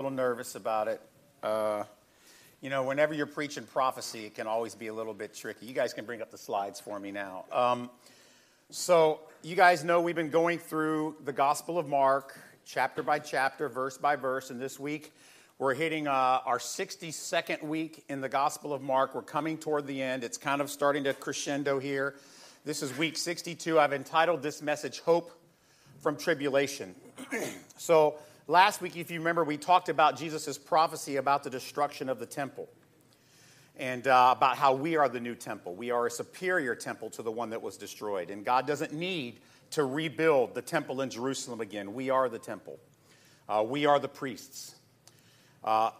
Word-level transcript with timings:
little 0.00 0.10
nervous 0.10 0.56
about 0.56 0.88
it. 0.88 1.00
Uh, 1.40 1.84
you 2.60 2.68
know, 2.68 2.82
whenever 2.82 3.14
you're 3.14 3.26
preaching 3.26 3.62
prophecy, 3.62 4.26
it 4.26 4.34
can 4.34 4.48
always 4.48 4.74
be 4.74 4.88
a 4.88 4.92
little 4.92 5.14
bit 5.14 5.32
tricky. 5.32 5.66
You 5.66 5.72
guys 5.72 5.94
can 5.94 6.04
bring 6.04 6.20
up 6.20 6.32
the 6.32 6.38
slides 6.38 6.80
for 6.80 6.98
me 6.98 7.12
now. 7.12 7.44
Um, 7.52 7.88
so, 8.70 9.20
you 9.44 9.54
guys 9.54 9.84
know 9.84 10.00
we've 10.00 10.16
been 10.16 10.30
going 10.30 10.58
through 10.58 11.14
the 11.24 11.32
Gospel 11.32 11.78
of 11.78 11.86
Mark, 11.86 12.36
chapter 12.64 13.04
by 13.04 13.20
chapter, 13.20 13.68
verse 13.68 13.96
by 13.96 14.16
verse, 14.16 14.50
and 14.50 14.60
this 14.60 14.80
week 14.80 15.12
we're 15.60 15.74
hitting 15.74 16.08
uh, 16.08 16.40
our 16.44 16.58
62nd 16.58 17.62
week 17.62 18.02
in 18.08 18.20
the 18.20 18.28
Gospel 18.28 18.72
of 18.72 18.82
Mark. 18.82 19.14
We're 19.14 19.22
coming 19.22 19.58
toward 19.58 19.86
the 19.86 20.02
end. 20.02 20.24
It's 20.24 20.38
kind 20.38 20.60
of 20.60 20.72
starting 20.72 21.04
to 21.04 21.14
crescendo 21.14 21.78
here. 21.78 22.16
This 22.64 22.82
is 22.82 22.98
week 22.98 23.16
62. 23.16 23.78
I've 23.78 23.92
entitled 23.92 24.42
this 24.42 24.60
message 24.60 24.98
Hope 24.98 25.30
from 26.00 26.16
Tribulation. 26.16 26.96
so, 27.76 28.16
Last 28.46 28.82
week, 28.82 28.98
if 28.98 29.10
you 29.10 29.20
remember, 29.20 29.42
we 29.42 29.56
talked 29.56 29.88
about 29.88 30.18
Jesus' 30.18 30.58
prophecy 30.58 31.16
about 31.16 31.44
the 31.44 31.48
destruction 31.48 32.10
of 32.10 32.18
the 32.18 32.26
temple 32.26 32.68
and 33.74 34.06
uh, 34.06 34.34
about 34.36 34.58
how 34.58 34.74
we 34.74 34.96
are 34.96 35.08
the 35.08 35.18
new 35.18 35.34
temple. 35.34 35.74
We 35.74 35.90
are 35.90 36.06
a 36.06 36.10
superior 36.10 36.74
temple 36.74 37.08
to 37.10 37.22
the 37.22 37.30
one 37.30 37.48
that 37.50 37.62
was 37.62 37.78
destroyed. 37.78 38.28
And 38.28 38.44
God 38.44 38.66
doesn't 38.66 38.92
need 38.92 39.40
to 39.70 39.84
rebuild 39.84 40.54
the 40.54 40.60
temple 40.60 41.00
in 41.00 41.08
Jerusalem 41.08 41.62
again. 41.62 41.94
We 41.94 42.10
are 42.10 42.28
the 42.28 42.38
temple, 42.38 42.78
uh, 43.48 43.64
we 43.66 43.86
are 43.86 43.98
the 43.98 44.08
priests. 44.08 44.74
Uh, 45.64 45.92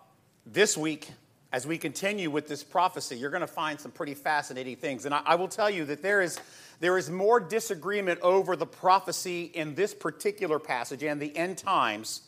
this 0.44 0.76
week, 0.76 1.08
as 1.50 1.66
we 1.66 1.78
continue 1.78 2.30
with 2.30 2.46
this 2.46 2.62
prophecy, 2.62 3.16
you're 3.16 3.30
going 3.30 3.40
to 3.40 3.46
find 3.46 3.80
some 3.80 3.90
pretty 3.90 4.12
fascinating 4.12 4.76
things. 4.76 5.06
And 5.06 5.14
I, 5.14 5.22
I 5.24 5.34
will 5.36 5.48
tell 5.48 5.70
you 5.70 5.86
that 5.86 6.02
there 6.02 6.20
is, 6.20 6.38
there 6.78 6.98
is 6.98 7.08
more 7.08 7.40
disagreement 7.40 8.20
over 8.20 8.54
the 8.54 8.66
prophecy 8.66 9.44
in 9.44 9.74
this 9.74 9.94
particular 9.94 10.58
passage 10.58 11.02
and 11.02 11.18
the 11.18 11.34
end 11.34 11.56
times 11.56 12.20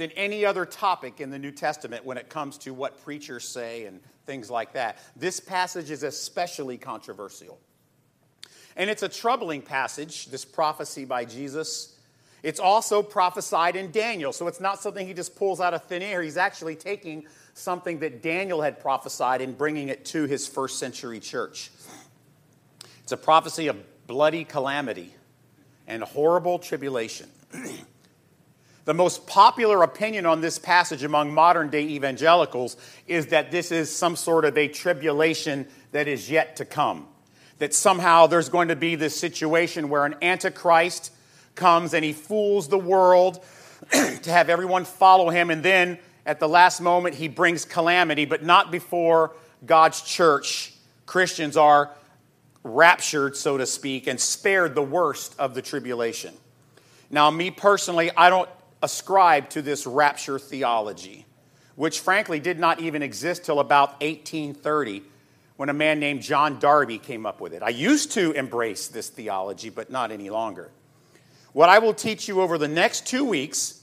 than 0.00 0.10
any 0.12 0.46
other 0.46 0.64
topic 0.64 1.20
in 1.20 1.28
the 1.28 1.38
New 1.38 1.50
Testament 1.50 2.06
when 2.06 2.16
it 2.16 2.30
comes 2.30 2.56
to 2.56 2.72
what 2.72 3.04
preachers 3.04 3.46
say 3.46 3.84
and 3.84 4.00
things 4.24 4.50
like 4.50 4.72
that. 4.72 4.96
This 5.14 5.40
passage 5.40 5.90
is 5.90 6.04
especially 6.04 6.78
controversial. 6.78 7.60
And 8.76 8.88
it's 8.88 9.02
a 9.02 9.10
troubling 9.10 9.60
passage, 9.60 10.28
this 10.28 10.42
prophecy 10.42 11.04
by 11.04 11.26
Jesus. 11.26 11.98
It's 12.42 12.58
also 12.58 13.02
prophesied 13.02 13.76
in 13.76 13.90
Daniel, 13.90 14.32
so 14.32 14.46
it's 14.46 14.58
not 14.58 14.80
something 14.80 15.06
he 15.06 15.12
just 15.12 15.36
pulls 15.36 15.60
out 15.60 15.74
of 15.74 15.84
thin 15.84 16.00
air. 16.00 16.22
He's 16.22 16.38
actually 16.38 16.76
taking 16.76 17.26
something 17.52 17.98
that 17.98 18.22
Daniel 18.22 18.62
had 18.62 18.80
prophesied 18.80 19.42
and 19.42 19.58
bringing 19.58 19.90
it 19.90 20.06
to 20.06 20.24
his 20.24 20.48
first 20.48 20.78
century 20.78 21.20
church. 21.20 21.70
It's 23.02 23.12
a 23.12 23.18
prophecy 23.18 23.66
of 23.66 23.76
bloody 24.06 24.44
calamity 24.44 25.14
and 25.86 26.02
horrible 26.02 26.58
tribulation. 26.58 27.28
The 28.84 28.94
most 28.94 29.26
popular 29.26 29.82
opinion 29.82 30.26
on 30.26 30.40
this 30.40 30.58
passage 30.58 31.02
among 31.04 31.34
modern 31.34 31.68
day 31.68 31.82
evangelicals 31.82 32.76
is 33.06 33.26
that 33.26 33.50
this 33.50 33.70
is 33.70 33.94
some 33.94 34.16
sort 34.16 34.44
of 34.44 34.56
a 34.56 34.68
tribulation 34.68 35.66
that 35.92 36.08
is 36.08 36.30
yet 36.30 36.56
to 36.56 36.64
come. 36.64 37.06
That 37.58 37.74
somehow 37.74 38.26
there's 38.26 38.48
going 38.48 38.68
to 38.68 38.76
be 38.76 38.94
this 38.94 39.18
situation 39.18 39.90
where 39.90 40.06
an 40.06 40.14
antichrist 40.22 41.12
comes 41.54 41.92
and 41.92 42.04
he 42.04 42.12
fools 42.12 42.68
the 42.68 42.78
world 42.78 43.44
to 43.90 44.30
have 44.30 44.48
everyone 44.48 44.84
follow 44.84 45.30
him, 45.30 45.50
and 45.50 45.62
then 45.62 45.98
at 46.24 46.40
the 46.40 46.48
last 46.48 46.80
moment 46.80 47.14
he 47.14 47.28
brings 47.28 47.64
calamity, 47.64 48.24
but 48.24 48.42
not 48.42 48.70
before 48.70 49.34
God's 49.64 50.00
church. 50.00 50.72
Christians 51.06 51.56
are 51.56 51.90
raptured, 52.62 53.36
so 53.36 53.58
to 53.58 53.66
speak, 53.66 54.06
and 54.06 54.20
spared 54.20 54.74
the 54.74 54.82
worst 54.82 55.34
of 55.38 55.54
the 55.54 55.62
tribulation. 55.62 56.34
Now, 57.10 57.30
me 57.30 57.50
personally, 57.50 58.10
I 58.16 58.30
don't 58.30 58.48
ascribed 58.82 59.52
to 59.52 59.62
this 59.62 59.86
rapture 59.86 60.38
theology, 60.38 61.26
which 61.76 62.00
frankly 62.00 62.40
did 62.40 62.58
not 62.58 62.80
even 62.80 63.02
exist 63.02 63.44
till 63.44 63.60
about 63.60 64.00
1830 64.00 65.02
when 65.56 65.68
a 65.68 65.74
man 65.74 66.00
named 66.00 66.22
John 66.22 66.58
Darby 66.58 66.98
came 66.98 67.26
up 67.26 67.40
with 67.40 67.52
it. 67.52 67.62
I 67.62 67.68
used 67.68 68.12
to 68.12 68.32
embrace 68.32 68.88
this 68.88 69.10
theology, 69.10 69.68
but 69.68 69.90
not 69.90 70.10
any 70.10 70.30
longer. 70.30 70.70
What 71.52 71.68
I 71.68 71.80
will 71.80 71.94
teach 71.94 72.28
you 72.28 72.40
over 72.40 72.56
the 72.56 72.68
next 72.68 73.06
two 73.06 73.24
weeks 73.24 73.82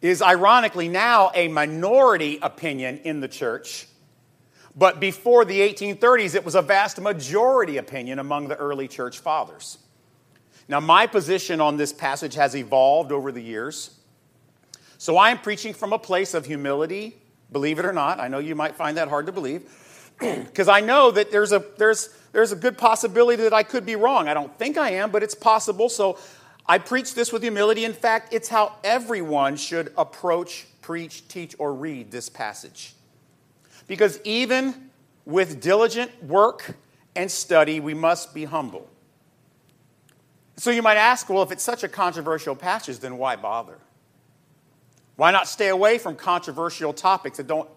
is 0.00 0.22
ironically 0.22 0.88
now 0.88 1.30
a 1.34 1.48
minority 1.48 2.38
opinion 2.40 2.98
in 3.04 3.20
the 3.20 3.28
church. 3.28 3.86
But 4.76 5.00
before 5.00 5.44
the 5.44 5.60
1830s, 5.60 6.34
it 6.34 6.44
was 6.44 6.54
a 6.54 6.62
vast 6.62 7.00
majority 7.00 7.76
opinion 7.76 8.18
among 8.18 8.48
the 8.48 8.56
early 8.56 8.88
church 8.88 9.18
fathers. 9.18 9.78
Now, 10.68 10.80
my 10.80 11.06
position 11.06 11.60
on 11.60 11.76
this 11.76 11.92
passage 11.92 12.34
has 12.36 12.54
evolved 12.54 13.12
over 13.12 13.32
the 13.32 13.42
years. 13.42 13.98
So 15.00 15.16
I 15.16 15.30
am 15.30 15.38
preaching 15.38 15.72
from 15.72 15.94
a 15.94 15.98
place 15.98 16.34
of 16.34 16.44
humility, 16.44 17.16
believe 17.50 17.78
it 17.78 17.86
or 17.86 17.92
not. 17.92 18.20
I 18.20 18.28
know 18.28 18.38
you 18.38 18.54
might 18.54 18.76
find 18.76 18.98
that 18.98 19.08
hard 19.08 19.24
to 19.24 19.32
believe, 19.32 19.62
because 20.20 20.68
I 20.68 20.80
know 20.80 21.10
that 21.10 21.30
there's 21.30 21.52
a, 21.52 21.64
there's, 21.78 22.10
there's 22.32 22.52
a 22.52 22.56
good 22.56 22.76
possibility 22.76 23.44
that 23.44 23.54
I 23.54 23.62
could 23.62 23.86
be 23.86 23.96
wrong. 23.96 24.28
I 24.28 24.34
don't 24.34 24.54
think 24.58 24.76
I 24.76 24.90
am, 24.90 25.10
but 25.10 25.22
it's 25.22 25.34
possible. 25.34 25.88
So 25.88 26.18
I 26.66 26.76
preach 26.76 27.14
this 27.14 27.32
with 27.32 27.40
humility. 27.40 27.86
In 27.86 27.94
fact, 27.94 28.34
it's 28.34 28.50
how 28.50 28.74
everyone 28.84 29.56
should 29.56 29.90
approach, 29.96 30.66
preach, 30.82 31.26
teach, 31.28 31.54
or 31.58 31.72
read 31.72 32.10
this 32.10 32.28
passage. 32.28 32.92
Because 33.88 34.20
even 34.24 34.90
with 35.24 35.62
diligent 35.62 36.10
work 36.22 36.76
and 37.16 37.30
study, 37.30 37.80
we 37.80 37.94
must 37.94 38.34
be 38.34 38.44
humble. 38.44 38.86
So 40.58 40.70
you 40.70 40.82
might 40.82 40.98
ask, 40.98 41.26
well, 41.30 41.42
if 41.42 41.50
it's 41.50 41.64
such 41.64 41.84
a 41.84 41.88
controversial 41.88 42.54
passage, 42.54 42.98
then 42.98 43.16
why 43.16 43.36
bother? 43.36 43.78
Why 45.20 45.32
not 45.32 45.46
stay 45.46 45.68
away 45.68 45.98
from 45.98 46.16
controversial 46.16 46.94
topics 46.94 47.36
that 47.36 47.46
don't 47.46 47.68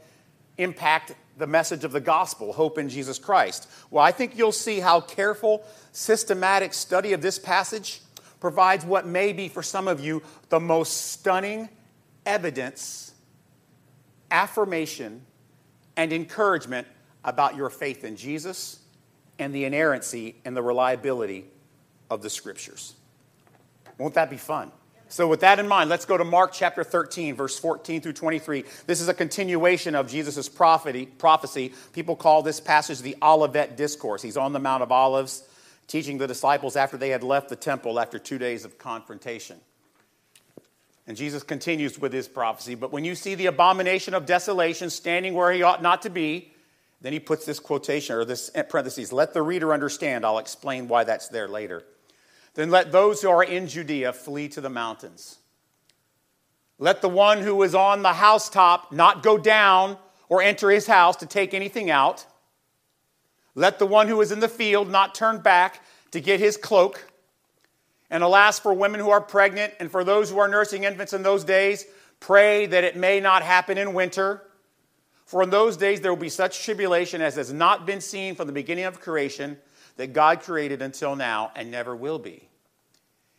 impact 0.58 1.14
the 1.38 1.46
message 1.46 1.84
of 1.84 1.92
the 1.92 2.00
gospel, 2.00 2.54
hope 2.54 2.78
in 2.78 2.88
Jesus 2.88 3.20
Christ? 3.20 3.70
Well, 3.92 4.02
I 4.02 4.14
think 4.14 4.38
you'll 4.38 4.54
see 4.54 4.80
how 4.80 5.02
careful, 5.02 5.62
systematic 5.92 6.74
study 6.74 7.12
of 7.12 7.22
this 7.22 7.38
passage 7.38 8.00
provides 8.40 8.86
what 8.86 9.06
may 9.06 9.34
be 9.34 9.50
for 9.50 9.62
some 9.62 9.90
of 9.90 10.00
you 10.00 10.24
the 10.48 10.62
most 10.62 11.12
stunning 11.12 11.68
evidence, 12.26 13.14
affirmation, 14.32 15.26
and 15.98 16.14
encouragement 16.14 16.88
about 17.26 17.58
your 17.58 17.70
faith 17.70 18.06
in 18.06 18.16
Jesus 18.16 18.80
and 19.38 19.54
the 19.54 19.66
inerrancy 19.66 20.38
and 20.46 20.56
the 20.56 20.64
reliability 20.64 21.44
of 22.10 22.22
the 22.22 22.30
scriptures. 22.30 22.94
Won't 23.98 24.14
that 24.14 24.30
be 24.30 24.38
fun? 24.38 24.72
So, 25.14 25.28
with 25.28 25.42
that 25.42 25.60
in 25.60 25.68
mind, 25.68 25.92
let's 25.92 26.06
go 26.06 26.18
to 26.18 26.24
Mark 26.24 26.54
chapter 26.54 26.84
13, 26.84 27.36
verse 27.36 27.60
14 27.60 28.02
through 28.02 28.14
23. 28.14 28.64
This 28.88 29.00
is 29.00 29.08
a 29.08 29.14
continuation 29.14 29.94
of 29.94 30.10
Jesus' 30.10 30.50
prophecy. 30.50 31.74
People 31.94 32.16
call 32.16 32.42
this 32.42 32.60
passage 32.60 33.00
the 33.00 33.16
Olivet 33.22 33.78
Discourse. 33.78 34.24
He's 34.24 34.38
on 34.38 34.54
the 34.54 34.60
Mount 34.60 34.82
of 34.82 34.92
Olives 34.92 35.44
teaching 35.86 36.18
the 36.18 36.26
disciples 36.26 36.76
after 36.76 36.98
they 36.98 37.10
had 37.10 37.22
left 37.22 37.50
the 37.50 37.56
temple 37.56 38.00
after 38.00 38.18
two 38.18 38.40
days 38.40 38.66
of 38.66 38.80
confrontation. 38.80 39.60
And 41.06 41.16
Jesus 41.16 41.44
continues 41.44 42.00
with 42.00 42.12
his 42.12 42.28
prophecy. 42.28 42.74
But 42.74 42.92
when 42.92 43.06
you 43.06 43.14
see 43.14 43.36
the 43.36 43.46
abomination 43.46 44.16
of 44.16 44.26
desolation 44.26 44.90
standing 44.90 45.36
where 45.36 45.52
he 45.52 45.62
ought 45.62 45.84
not 45.84 46.02
to 46.02 46.10
be, 46.10 46.52
then 47.02 47.14
he 47.14 47.20
puts 47.20 47.46
this 47.46 47.60
quotation 47.60 48.16
or 48.16 48.26
this 48.26 48.50
parentheses, 48.68 49.14
let 49.14 49.36
the 49.36 49.44
reader 49.44 49.76
understand. 49.76 50.26
I'll 50.26 50.40
explain 50.40 50.88
why 50.88 51.04
that's 51.04 51.28
there 51.28 51.48
later. 51.48 51.84
Then 52.56 52.70
let 52.70 52.92
those 52.92 53.22
who 53.22 53.30
are 53.30 53.44
in 53.44 53.68
Judea 53.68 54.14
flee 54.14 54.48
to 54.50 54.62
the 54.62 54.70
mountains. 54.70 55.40
Let 56.78 57.02
the 57.02 57.10
one 57.10 57.42
who 57.42 57.62
is 57.64 57.74
on 57.74 58.02
the 58.02 58.14
housetop 58.14 58.92
not 58.92 59.24
go 59.24 59.38
down 59.38 59.98
or 60.30 60.42
enter 60.42 60.70
his 60.70 60.88
house 60.88 61.16
to 61.18 61.26
take 61.26 61.54
anything 61.54 61.90
out. 61.90 62.26
Let 63.56 63.80
the 63.80 63.86
one 63.86 64.08
who 64.08 64.20
is 64.22 64.32
in 64.32 64.40
the 64.40 64.50
field 64.50 64.90
not 64.90 65.16
turn 65.16 65.40
back 65.40 65.82
to 66.12 66.20
get 66.20 66.40
his 66.40 66.58
cloak. 66.58 67.12
And 68.10 68.24
alas, 68.24 68.60
for 68.60 68.74
women 68.74 69.00
who 69.00 69.10
are 69.10 69.22
pregnant 69.22 69.74
and 69.80 69.90
for 69.90 70.04
those 70.04 70.30
who 70.30 70.40
are 70.40 70.48
nursing 70.48 70.84
infants 70.84 71.14
in 71.14 71.24
those 71.24 71.44
days, 71.44 71.86
pray 72.20 72.66
that 72.68 72.84
it 72.84 72.96
may 72.96 73.20
not 73.20 73.44
happen 73.44 73.78
in 73.78 73.94
winter. 73.94 74.44
For 75.26 75.44
in 75.44 75.50
those 75.50 75.78
days 75.78 76.02
there 76.02 76.12
will 76.12 76.22
be 76.22 76.30
such 76.30 76.64
tribulation 76.64 77.22
as 77.22 77.36
has 77.36 77.52
not 77.52 77.86
been 77.86 78.02
seen 78.02 78.36
from 78.36 78.48
the 78.48 78.54
beginning 78.54 78.86
of 78.86 79.00
creation 79.00 79.58
that 79.98 80.14
God 80.14 80.42
created 80.42 80.82
until 80.82 81.16
now 81.16 81.52
and 81.56 81.70
never 81.70 81.96
will 81.96 82.20
be. 82.20 82.48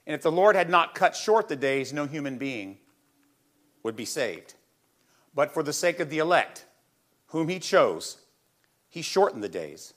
And 0.06 0.14
if 0.14 0.22
the 0.22 0.32
Lord 0.32 0.54
had 0.56 0.68
not 0.68 0.94
cut 0.94 1.16
short 1.16 1.48
the 1.48 1.56
days, 1.56 1.92
no 1.92 2.06
human 2.06 2.38
being 2.38 2.78
would 3.82 3.96
be 3.96 4.04
saved. 4.04 4.54
But 5.34 5.52
for 5.52 5.62
the 5.62 5.72
sake 5.72 6.00
of 6.00 6.10
the 6.10 6.18
elect, 6.18 6.64
whom 7.28 7.48
he 7.48 7.58
chose, 7.58 8.18
he 8.88 9.02
shortened 9.02 9.42
the 9.42 9.48
days. 9.48 9.94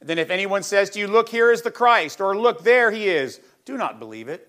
And 0.00 0.08
then 0.08 0.18
if 0.18 0.30
anyone 0.30 0.62
says 0.62 0.90
to 0.90 0.98
you, 0.98 1.06
Look, 1.06 1.28
here 1.28 1.50
is 1.50 1.62
the 1.62 1.70
Christ, 1.70 2.20
or 2.20 2.36
Look, 2.36 2.64
there 2.64 2.90
he 2.90 3.08
is, 3.08 3.40
do 3.64 3.76
not 3.76 3.98
believe 3.98 4.28
it. 4.28 4.48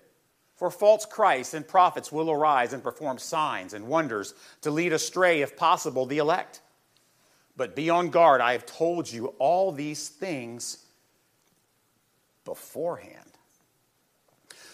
For 0.56 0.70
false 0.70 1.06
Christs 1.06 1.54
and 1.54 1.66
prophets 1.66 2.12
will 2.12 2.30
arise 2.30 2.74
and 2.74 2.82
perform 2.82 3.16
signs 3.18 3.72
and 3.72 3.86
wonders 3.86 4.34
to 4.60 4.70
lead 4.70 4.92
astray, 4.92 5.40
if 5.40 5.56
possible, 5.56 6.04
the 6.04 6.18
elect. 6.18 6.60
But 7.56 7.74
be 7.74 7.88
on 7.88 8.10
guard. 8.10 8.40
I 8.40 8.52
have 8.52 8.66
told 8.66 9.10
you 9.10 9.28
all 9.38 9.72
these 9.72 10.08
things 10.08 10.84
beforehand. 12.50 13.30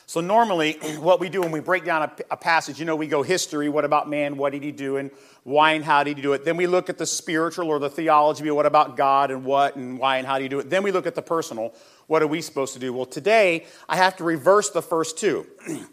So, 0.07 0.23
normally, 0.23 0.73
what 0.99 1.21
we 1.21 1.29
do 1.29 1.43
when 1.43 1.51
we 1.51 1.61
break 1.61 1.85
down 1.85 2.05
a, 2.05 2.13
a, 2.31 2.37
passage, 2.39 2.79
you 2.79 2.87
know, 2.87 2.97
we 2.97 3.07
go 3.07 3.23
history, 3.23 3.69
what 3.69 3.85
about 3.85 4.09
man, 4.09 4.39
what 4.39 4.53
did 4.53 4.63
he 4.63 4.73
do, 4.73 4.97
and 4.97 5.11
why 5.43 5.73
and 5.73 5.85
how 5.85 6.05
did 6.05 6.17
he 6.17 6.23
do 6.23 6.33
it. 6.33 6.43
Then 6.43 6.57
we 6.57 6.67
look 6.67 6.89
at 6.89 6.97
the 6.97 7.05
spiritual 7.05 7.69
or 7.69 7.79
the 7.79 7.91
theology, 7.91 8.51
what 8.51 8.65
about 8.65 8.97
God 8.97 9.31
and 9.31 9.45
what 9.45 9.77
and 9.77 9.99
why 9.99 10.17
and 10.17 10.27
how 10.27 10.39
do 10.39 10.45
you 10.45 10.49
do 10.49 10.59
it. 10.59 10.71
Then 10.71 10.85
we 10.85 10.91
look 10.91 11.07
at 11.07 11.15
the 11.15 11.21
personal, 11.21 11.75
what 12.07 12.23
are 12.23 12.27
we 12.27 12.41
supposed 12.41 12.73
to 12.73 12.79
do? 12.79 12.95
Well, 12.95 13.05
today, 13.05 13.67
I 13.91 13.97
have 13.97 14.17
to 14.17 14.25
reverse 14.25 14.71
the 14.71 14.81
first 14.81 15.19
two. 15.19 15.47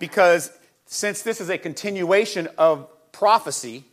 because 0.00 0.50
since 0.86 1.22
this 1.22 1.40
is 1.40 1.50
a 1.50 1.58
continuation 1.58 2.48
of 2.58 2.88
prophecy, 3.12 3.84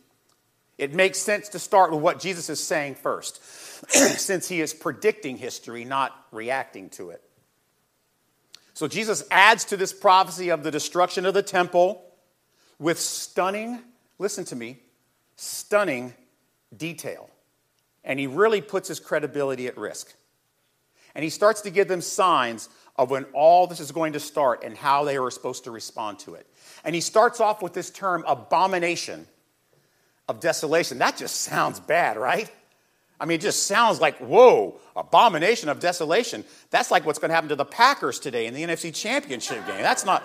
it 0.78 0.94
makes 0.94 1.20
sense 1.20 1.50
to 1.50 1.60
start 1.60 1.92
with 1.92 2.00
what 2.00 2.18
Jesus 2.18 2.50
is 2.50 2.60
saying 2.60 2.96
first, 2.96 3.44
since 3.90 4.48
he 4.48 4.60
is 4.60 4.74
predicting 4.74 5.36
history, 5.36 5.84
not 5.84 6.12
reacting 6.32 6.90
to 6.90 7.10
it. 7.10 7.22
So 8.76 8.86
Jesus 8.86 9.24
adds 9.30 9.64
to 9.64 9.78
this 9.78 9.94
prophecy 9.94 10.50
of 10.50 10.62
the 10.62 10.70
destruction 10.70 11.24
of 11.24 11.32
the 11.32 11.42
temple 11.42 12.04
with 12.78 13.00
stunning, 13.00 13.80
listen 14.18 14.44
to 14.44 14.54
me, 14.54 14.80
stunning 15.36 16.12
detail. 16.76 17.30
And 18.04 18.20
he 18.20 18.26
really 18.26 18.60
puts 18.60 18.88
his 18.88 19.00
credibility 19.00 19.66
at 19.66 19.78
risk. 19.78 20.12
And 21.14 21.24
he 21.24 21.30
starts 21.30 21.62
to 21.62 21.70
give 21.70 21.88
them 21.88 22.02
signs 22.02 22.68
of 22.96 23.10
when 23.10 23.24
all 23.32 23.66
this 23.66 23.80
is 23.80 23.92
going 23.92 24.12
to 24.12 24.20
start 24.20 24.62
and 24.62 24.76
how 24.76 25.04
they 25.04 25.16
are 25.16 25.30
supposed 25.30 25.64
to 25.64 25.70
respond 25.70 26.18
to 26.18 26.34
it. 26.34 26.46
And 26.84 26.94
he 26.94 27.00
starts 27.00 27.40
off 27.40 27.62
with 27.62 27.72
this 27.72 27.88
term, 27.88 28.24
abomination 28.26 29.26
of 30.28 30.40
desolation. 30.40 30.98
That 30.98 31.16
just 31.16 31.36
sounds 31.36 31.80
bad, 31.80 32.18
right? 32.18 32.52
I 33.18 33.24
mean, 33.24 33.36
it 33.36 33.42
just 33.42 33.66
sounds 33.66 34.00
like, 34.00 34.18
whoa, 34.18 34.78
abomination 34.94 35.68
of 35.68 35.80
desolation. 35.80 36.44
That's 36.70 36.90
like 36.90 37.06
what's 37.06 37.18
going 37.18 37.30
to 37.30 37.34
happen 37.34 37.48
to 37.48 37.56
the 37.56 37.64
Packers 37.64 38.18
today 38.18 38.46
in 38.46 38.54
the 38.54 38.62
NFC 38.62 38.94
Championship 38.94 39.66
game. 39.66 39.82
That's 39.82 40.04
not. 40.04 40.24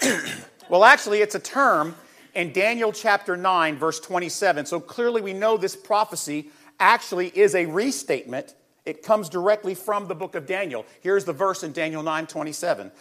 well, 0.68 0.84
actually, 0.84 1.20
it's 1.20 1.34
a 1.34 1.40
term 1.40 1.96
in 2.34 2.52
Daniel 2.52 2.92
chapter 2.92 3.36
9, 3.36 3.76
verse 3.76 3.98
27. 3.98 4.66
So 4.66 4.78
clearly, 4.78 5.20
we 5.20 5.32
know 5.32 5.56
this 5.56 5.74
prophecy 5.74 6.50
actually 6.78 7.28
is 7.28 7.56
a 7.56 7.66
restatement. 7.66 8.54
It 8.86 9.02
comes 9.02 9.28
directly 9.28 9.74
from 9.74 10.06
the 10.06 10.14
book 10.14 10.36
of 10.36 10.46
Daniel. 10.46 10.86
Here's 11.00 11.24
the 11.24 11.32
verse 11.32 11.64
in 11.64 11.72
Daniel 11.72 12.04
9 12.04 12.28
27 12.28 12.92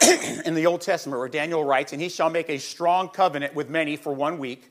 in 0.46 0.54
the 0.54 0.66
Old 0.66 0.80
Testament 0.80 1.18
where 1.18 1.28
Daniel 1.28 1.62
writes, 1.62 1.92
And 1.92 2.00
he 2.00 2.08
shall 2.08 2.30
make 2.30 2.48
a 2.48 2.58
strong 2.58 3.10
covenant 3.10 3.54
with 3.54 3.68
many 3.68 3.96
for 3.96 4.14
one 4.14 4.38
week 4.38 4.70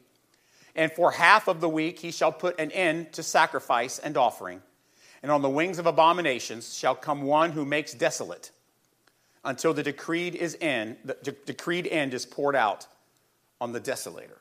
and 0.77 0.91
for 0.91 1.12
half 1.12 1.47
of 1.47 1.59
the 1.59 1.68
week 1.68 2.00
he 2.00 2.12
shall 2.12 2.31
put 2.31 2.57
an 2.59 2.71
end 2.71 3.12
to 3.13 3.24
sacrifice 3.24 4.00
and 4.00 4.15
offering. 4.15 4.62
And 5.24 5.31
on 5.31 5.41
the 5.41 5.50
wings 5.50 5.79
of 5.79 5.88
abominations 5.88 6.77
shall 6.77 6.95
come 6.95 7.24
one 7.24 7.51
who 7.51 7.65
makes 7.65 7.94
desolate 7.94 8.51
until 9.44 9.74
the 9.74 9.81
decreed 9.83 10.35
is 10.35 10.56
end, 10.62 10.97
the 11.03 11.18
de- 11.24 11.31
decreed 11.31 11.88
end 11.88 12.13
is 12.13 12.25
poured 12.25 12.56
out 12.56 12.85
on 13.59 13.71
the 13.71 13.81
desolator. 13.81 14.38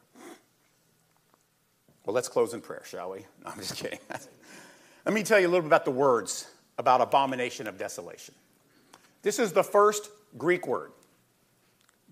Well, 2.04 2.14
let's 2.14 2.28
close 2.28 2.54
in 2.54 2.60
prayer, 2.60 2.82
shall 2.84 3.10
we? 3.10 3.20
No, 3.44 3.50
I'm 3.50 3.58
just 3.58 3.76
kidding. 3.76 3.98
Let 5.06 5.14
me 5.14 5.22
tell 5.22 5.40
you 5.40 5.46
a 5.46 5.48
little 5.48 5.62
bit 5.62 5.68
about 5.68 5.84
the 5.84 5.90
words 5.90 6.46
about 6.78 7.00
abomination 7.00 7.66
of 7.66 7.78
desolation. 7.78 8.34
This 9.22 9.38
is 9.38 9.52
the 9.52 9.64
first 9.64 10.10
Greek 10.36 10.66
word. 10.66 10.92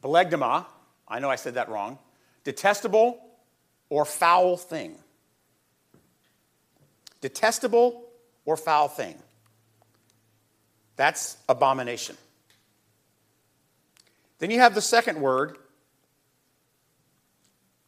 Belegdema, 0.02 0.66
I 1.06 1.18
know 1.18 1.28
I 1.28 1.36
said 1.36 1.54
that 1.54 1.68
wrong. 1.68 1.98
Detestable 2.44 3.20
or 3.94 4.04
foul 4.04 4.56
thing. 4.56 4.96
Detestable 7.20 8.02
or 8.44 8.56
foul 8.56 8.88
thing. 8.88 9.14
That's 10.96 11.36
abomination. 11.48 12.16
Then 14.40 14.50
you 14.50 14.58
have 14.58 14.74
the 14.74 14.80
second 14.80 15.20
word, 15.20 15.58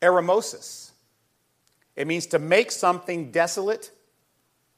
eremosis. 0.01 0.93
It 1.97 2.07
means 2.07 2.27
to 2.27 2.39
make 2.39 2.71
something 2.71 3.33
desolate 3.33 3.91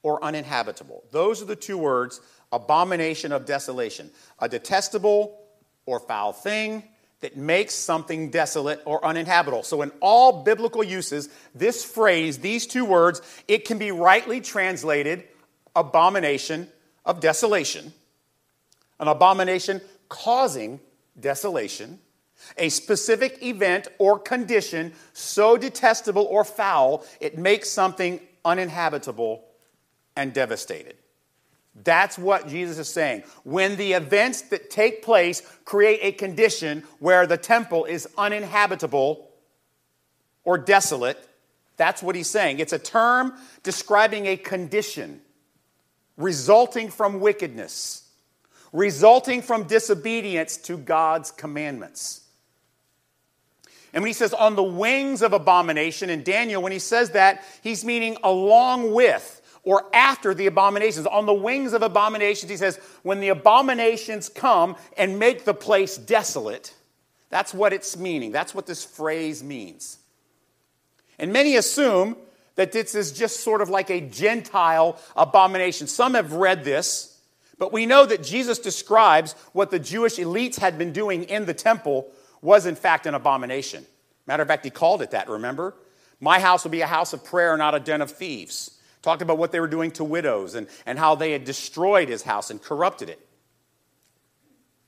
or 0.02 0.24
uninhabitable. 0.24 1.04
Those 1.10 1.42
are 1.42 1.44
the 1.44 1.56
two 1.56 1.76
words 1.76 2.22
abomination 2.50 3.32
of 3.32 3.44
desolation. 3.44 4.10
A 4.38 4.48
detestable 4.48 5.38
or 5.84 6.00
foul 6.00 6.32
thing, 6.32 6.84
that 7.20 7.36
makes 7.36 7.74
something 7.74 8.30
desolate 8.30 8.80
or 8.84 9.04
uninhabitable. 9.04 9.62
So, 9.62 9.82
in 9.82 9.90
all 10.00 10.44
biblical 10.44 10.84
uses, 10.84 11.28
this 11.54 11.84
phrase, 11.84 12.38
these 12.38 12.66
two 12.66 12.84
words, 12.84 13.20
it 13.48 13.64
can 13.64 13.78
be 13.78 13.90
rightly 13.90 14.40
translated 14.40 15.24
abomination 15.74 16.68
of 17.04 17.20
desolation, 17.20 17.92
an 19.00 19.08
abomination 19.08 19.80
causing 20.08 20.80
desolation, 21.18 21.98
a 22.56 22.68
specific 22.68 23.42
event 23.42 23.88
or 23.98 24.18
condition 24.18 24.92
so 25.12 25.56
detestable 25.56 26.24
or 26.24 26.44
foul 26.44 27.04
it 27.20 27.36
makes 27.36 27.68
something 27.68 28.20
uninhabitable 28.44 29.42
and 30.16 30.32
devastated. 30.32 30.97
That's 31.84 32.18
what 32.18 32.48
Jesus 32.48 32.78
is 32.78 32.88
saying. 32.88 33.24
When 33.44 33.76
the 33.76 33.92
events 33.92 34.42
that 34.42 34.70
take 34.70 35.02
place 35.02 35.42
create 35.64 36.00
a 36.02 36.12
condition 36.12 36.82
where 36.98 37.26
the 37.26 37.36
temple 37.36 37.84
is 37.84 38.08
uninhabitable 38.16 39.28
or 40.44 40.58
desolate, 40.58 41.18
that's 41.76 42.02
what 42.02 42.16
he's 42.16 42.28
saying. 42.28 42.58
It's 42.58 42.72
a 42.72 42.78
term 42.78 43.34
describing 43.62 44.26
a 44.26 44.36
condition 44.36 45.20
resulting 46.16 46.90
from 46.90 47.20
wickedness, 47.20 48.08
resulting 48.72 49.40
from 49.40 49.64
disobedience 49.64 50.56
to 50.56 50.76
God's 50.76 51.30
commandments. 51.30 52.22
And 53.92 54.02
when 54.02 54.08
he 54.08 54.14
says 54.14 54.34
on 54.34 54.56
the 54.56 54.62
wings 54.62 55.22
of 55.22 55.32
abomination 55.32 56.10
in 56.10 56.22
Daniel, 56.22 56.60
when 56.60 56.72
he 56.72 56.78
says 56.78 57.10
that, 57.10 57.44
he's 57.62 57.84
meaning 57.84 58.18
along 58.22 58.92
with 58.92 59.37
or 59.68 59.84
after 59.92 60.32
the 60.32 60.46
abominations. 60.46 61.06
On 61.06 61.26
the 61.26 61.34
wings 61.34 61.74
of 61.74 61.82
abominations, 61.82 62.50
he 62.50 62.56
says, 62.56 62.80
when 63.02 63.20
the 63.20 63.28
abominations 63.28 64.30
come 64.30 64.74
and 64.96 65.18
make 65.18 65.44
the 65.44 65.52
place 65.52 65.98
desolate, 65.98 66.72
that's 67.28 67.52
what 67.52 67.74
it's 67.74 67.94
meaning. 67.94 68.32
That's 68.32 68.54
what 68.54 68.64
this 68.64 68.82
phrase 68.82 69.44
means. 69.44 69.98
And 71.18 71.34
many 71.34 71.56
assume 71.56 72.16
that 72.54 72.72
this 72.72 72.94
is 72.94 73.12
just 73.12 73.40
sort 73.40 73.60
of 73.60 73.68
like 73.68 73.90
a 73.90 74.00
Gentile 74.00 74.98
abomination. 75.14 75.86
Some 75.86 76.14
have 76.14 76.32
read 76.32 76.64
this, 76.64 77.20
but 77.58 77.70
we 77.70 77.84
know 77.84 78.06
that 78.06 78.22
Jesus 78.22 78.58
describes 78.58 79.34
what 79.52 79.70
the 79.70 79.78
Jewish 79.78 80.16
elites 80.16 80.58
had 80.58 80.78
been 80.78 80.94
doing 80.94 81.24
in 81.24 81.44
the 81.44 81.52
temple 81.52 82.10
was, 82.40 82.64
in 82.64 82.74
fact, 82.74 83.04
an 83.04 83.12
abomination. 83.12 83.84
Matter 84.26 84.44
of 84.44 84.48
fact, 84.48 84.64
he 84.64 84.70
called 84.70 85.02
it 85.02 85.10
that, 85.10 85.28
remember? 85.28 85.74
My 86.20 86.40
house 86.40 86.64
will 86.64 86.70
be 86.70 86.80
a 86.80 86.86
house 86.86 87.12
of 87.12 87.22
prayer, 87.22 87.54
not 87.58 87.74
a 87.74 87.80
den 87.80 88.00
of 88.00 88.10
thieves. 88.10 88.77
Talked 89.02 89.22
about 89.22 89.38
what 89.38 89.52
they 89.52 89.60
were 89.60 89.68
doing 89.68 89.90
to 89.92 90.04
widows 90.04 90.54
and, 90.54 90.66
and 90.84 90.98
how 90.98 91.14
they 91.14 91.32
had 91.32 91.44
destroyed 91.44 92.08
his 92.08 92.22
house 92.22 92.50
and 92.50 92.60
corrupted 92.60 93.08
it. 93.08 93.24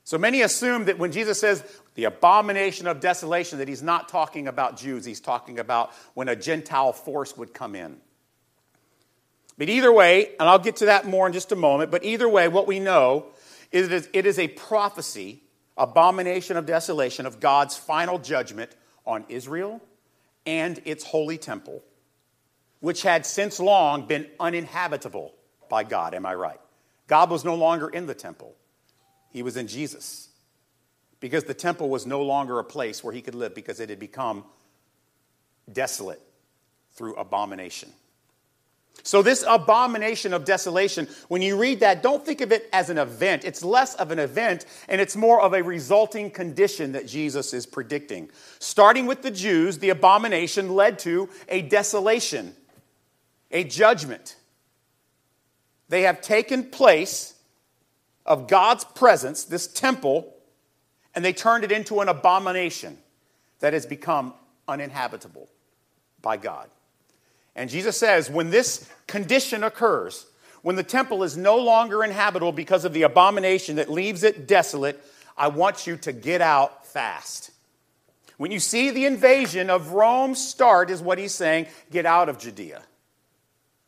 So 0.05 0.19
many 0.19 0.43
assume 0.43 0.87
that 0.87 0.99
when 0.99 1.12
Jesus 1.12 1.38
says 1.38 1.62
the 1.95 2.05
abomination 2.05 2.88
of 2.88 2.99
desolation, 2.99 3.59
that 3.59 3.69
he's 3.69 3.83
not 3.83 4.09
talking 4.09 4.49
about 4.49 4.76
Jews, 4.76 5.05
he's 5.05 5.21
talking 5.21 5.59
about 5.61 5.93
when 6.14 6.29
a 6.29 6.35
Gentile 6.35 6.93
force 6.93 7.37
would 7.37 7.55
come 7.55 7.76
in. 7.76 7.99
But 9.57 9.69
either 9.69 9.93
way, 9.93 10.31
and 10.40 10.49
I'll 10.49 10.59
get 10.59 10.76
to 10.76 10.87
that 10.87 11.07
more 11.07 11.26
in 11.26 11.33
just 11.33 11.52
a 11.52 11.57
moment, 11.57 11.90
but 11.90 12.05
either 12.05 12.29
way, 12.29 12.49
what 12.49 12.67
we 12.67 12.81
know 12.81 13.26
is 13.71 13.90
that 13.90 14.09
it 14.12 14.26
is 14.26 14.38
a 14.38 14.49
prophecy, 14.49 15.43
abomination 15.76 16.57
of 16.57 16.67
desolation, 16.67 17.26
of 17.26 17.38
God's 17.38 17.76
final 17.76 18.19
judgment 18.19 18.75
on 19.07 19.25
Israel 19.29 19.81
and 20.47 20.81
its 20.85 21.05
holy 21.05 21.38
temple 21.38 21.83
which 22.81 23.03
had 23.03 23.25
since 23.25 23.61
long 23.61 24.07
been 24.07 24.27
uninhabitable 24.39 25.35
by 25.69 25.85
God. 25.85 26.15
Am 26.15 26.27
I 26.27 26.35
right? 26.35 26.61
God 27.07 27.31
was 27.31 27.45
no 27.45 27.55
longer 27.55 27.89
in 27.89 28.07
the 28.07 28.15
temple, 28.15 28.55
He 29.31 29.43
was 29.43 29.57
in 29.57 29.67
Jesus. 29.67 30.29
Because 31.21 31.45
the 31.45 31.53
temple 31.53 31.91
was 31.91 32.07
no 32.07 32.23
longer 32.23 32.59
a 32.59 32.65
place 32.65 33.05
where 33.05 33.13
He 33.13 33.21
could 33.21 33.35
live 33.35 33.55
because 33.55 33.79
it 33.79 33.91
had 33.91 33.99
become 33.99 34.45
desolate 35.71 36.21
through 36.93 37.15
abomination. 37.17 37.93
So, 39.03 39.23
this 39.23 39.45
abomination 39.49 40.35
of 40.35 40.45
desolation, 40.45 41.09
when 41.29 41.41
you 41.41 41.59
read 41.59 41.81
that, 41.81 42.03
don't 42.03 42.25
think 42.25 42.41
of 42.41 42.53
it 42.53 42.69
as 42.73 42.91
an 42.91 42.99
event. 42.99 43.45
It's 43.45 43.65
less 43.65 43.95
of 43.95 44.11
an 44.11 44.19
event 44.19 44.67
and 44.89 45.01
it's 45.01 45.17
more 45.17 45.41
of 45.41 45.55
a 45.55 45.63
resulting 45.63 46.31
condition 46.31 46.93
that 46.93 47.07
Jesus 47.07 47.55
is 47.55 47.67
predicting. 47.67 48.31
Starting 48.59 49.07
with 49.07 49.23
the 49.23 49.31
Jews, 49.31 49.79
the 49.79 49.91
abomination 49.91 50.75
led 50.75 50.99
to 51.01 51.31
a 51.49 51.63
desolation 51.63 52.55
a 53.50 53.64
judgment. 53.64 54.37
They 55.88 56.02
have 56.02 56.21
taken 56.21 56.64
place 56.64 57.35
of 58.25 58.47
God's 58.47 58.85
presence, 58.85 59.45
this 59.45 59.66
temple, 59.66 60.33
and 61.14 61.25
they 61.25 61.33
turned 61.33 61.64
it 61.64 61.73
into 61.73 62.00
an 62.00 62.09
abomination 62.09 62.97
that 63.59 63.73
has 63.73 63.87
become 63.87 64.35
uninhabitable 64.69 65.49
by 66.23 66.37
God. 66.37 66.69
And 67.57 67.69
Jesus 67.69 67.99
says, 67.99 68.30
when 68.30 68.50
this 68.50 68.88
condition 69.09 69.64
occurs, 69.64 70.26
when 70.62 70.76
the 70.76 70.85
temple 70.85 71.25
is 71.25 71.37
no 71.37 71.57
longer 71.57 72.04
inhabitable 72.04 72.52
because 72.52 72.85
of 72.85 72.92
the 72.92 73.02
abomination 73.02 73.76
that 73.76 73.90
leaves 73.90 74.23
it 74.23 74.47
desolate, 74.47 75.04
I 75.37 75.49
want 75.49 75.87
you 75.87 75.97
to 75.97 76.12
get 76.12 76.40
out 76.40 76.87
fast. 76.87 77.50
When 78.37 78.52
you 78.52 78.61
see 78.61 78.90
the 78.90 79.07
invasion 79.07 79.71
of 79.71 79.92
Rome 79.92 80.35
start, 80.35 80.90
is 80.90 81.02
what 81.02 81.19
he's 81.19 81.35
saying, 81.35 81.66
get 81.90 82.07
out 82.07 82.28
of 82.28 82.38
Judea 82.38 82.83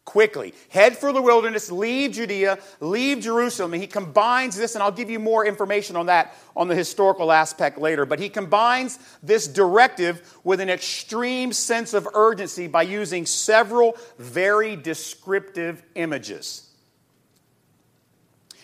quickly. 0.04 0.52
Head 0.68 0.96
for 0.96 1.12
the 1.12 1.22
wilderness, 1.22 1.70
leave 1.70 2.12
Judea, 2.12 2.58
leave 2.80 3.20
Jerusalem. 3.20 3.72
And 3.72 3.82
he 3.82 3.86
combines 3.86 4.56
this, 4.56 4.74
and 4.74 4.82
I'll 4.82 4.90
give 4.90 5.10
you 5.10 5.18
more 5.18 5.46
information 5.46 5.96
on 5.96 6.06
that 6.06 6.34
on 6.56 6.68
the 6.68 6.74
historical 6.74 7.30
aspect 7.30 7.78
later. 7.78 8.04
But 8.04 8.18
he 8.18 8.28
combines 8.28 8.98
this 9.22 9.46
directive 9.46 10.38
with 10.44 10.60
an 10.60 10.68
extreme 10.70 11.52
sense 11.52 11.94
of 11.94 12.08
urgency 12.14 12.66
by 12.66 12.82
using 12.82 13.26
several 13.26 13.96
very 14.18 14.76
descriptive 14.76 15.82
images. 15.94 16.68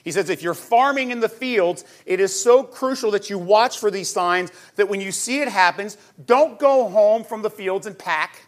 He 0.05 0.13
says, 0.13 0.31
if 0.31 0.43
you're 0.43 0.55
farming 0.55 1.11
in 1.11 1.21
the 1.21 1.29
fields, 1.29 1.85
it 2.07 2.19
is 2.19 2.35
so 2.35 2.63
crucial 2.63 3.11
that 3.11 3.29
you 3.29 3.39
watch 3.39 3.79
for 3.79 3.91
these 3.91 4.09
signs 4.09 4.51
that 4.77 4.89
when 4.89 5.01
you 5.01 5.13
see 5.13 5.41
it 5.41 5.49
happens, 5.49 5.99
don't 6.25 6.59
go 6.59 6.89
home 6.89 7.25
from 7.25 7.43
the 7.43 7.51
fields 7.51 7.87
and 7.87 7.99
pack. 7.99 8.47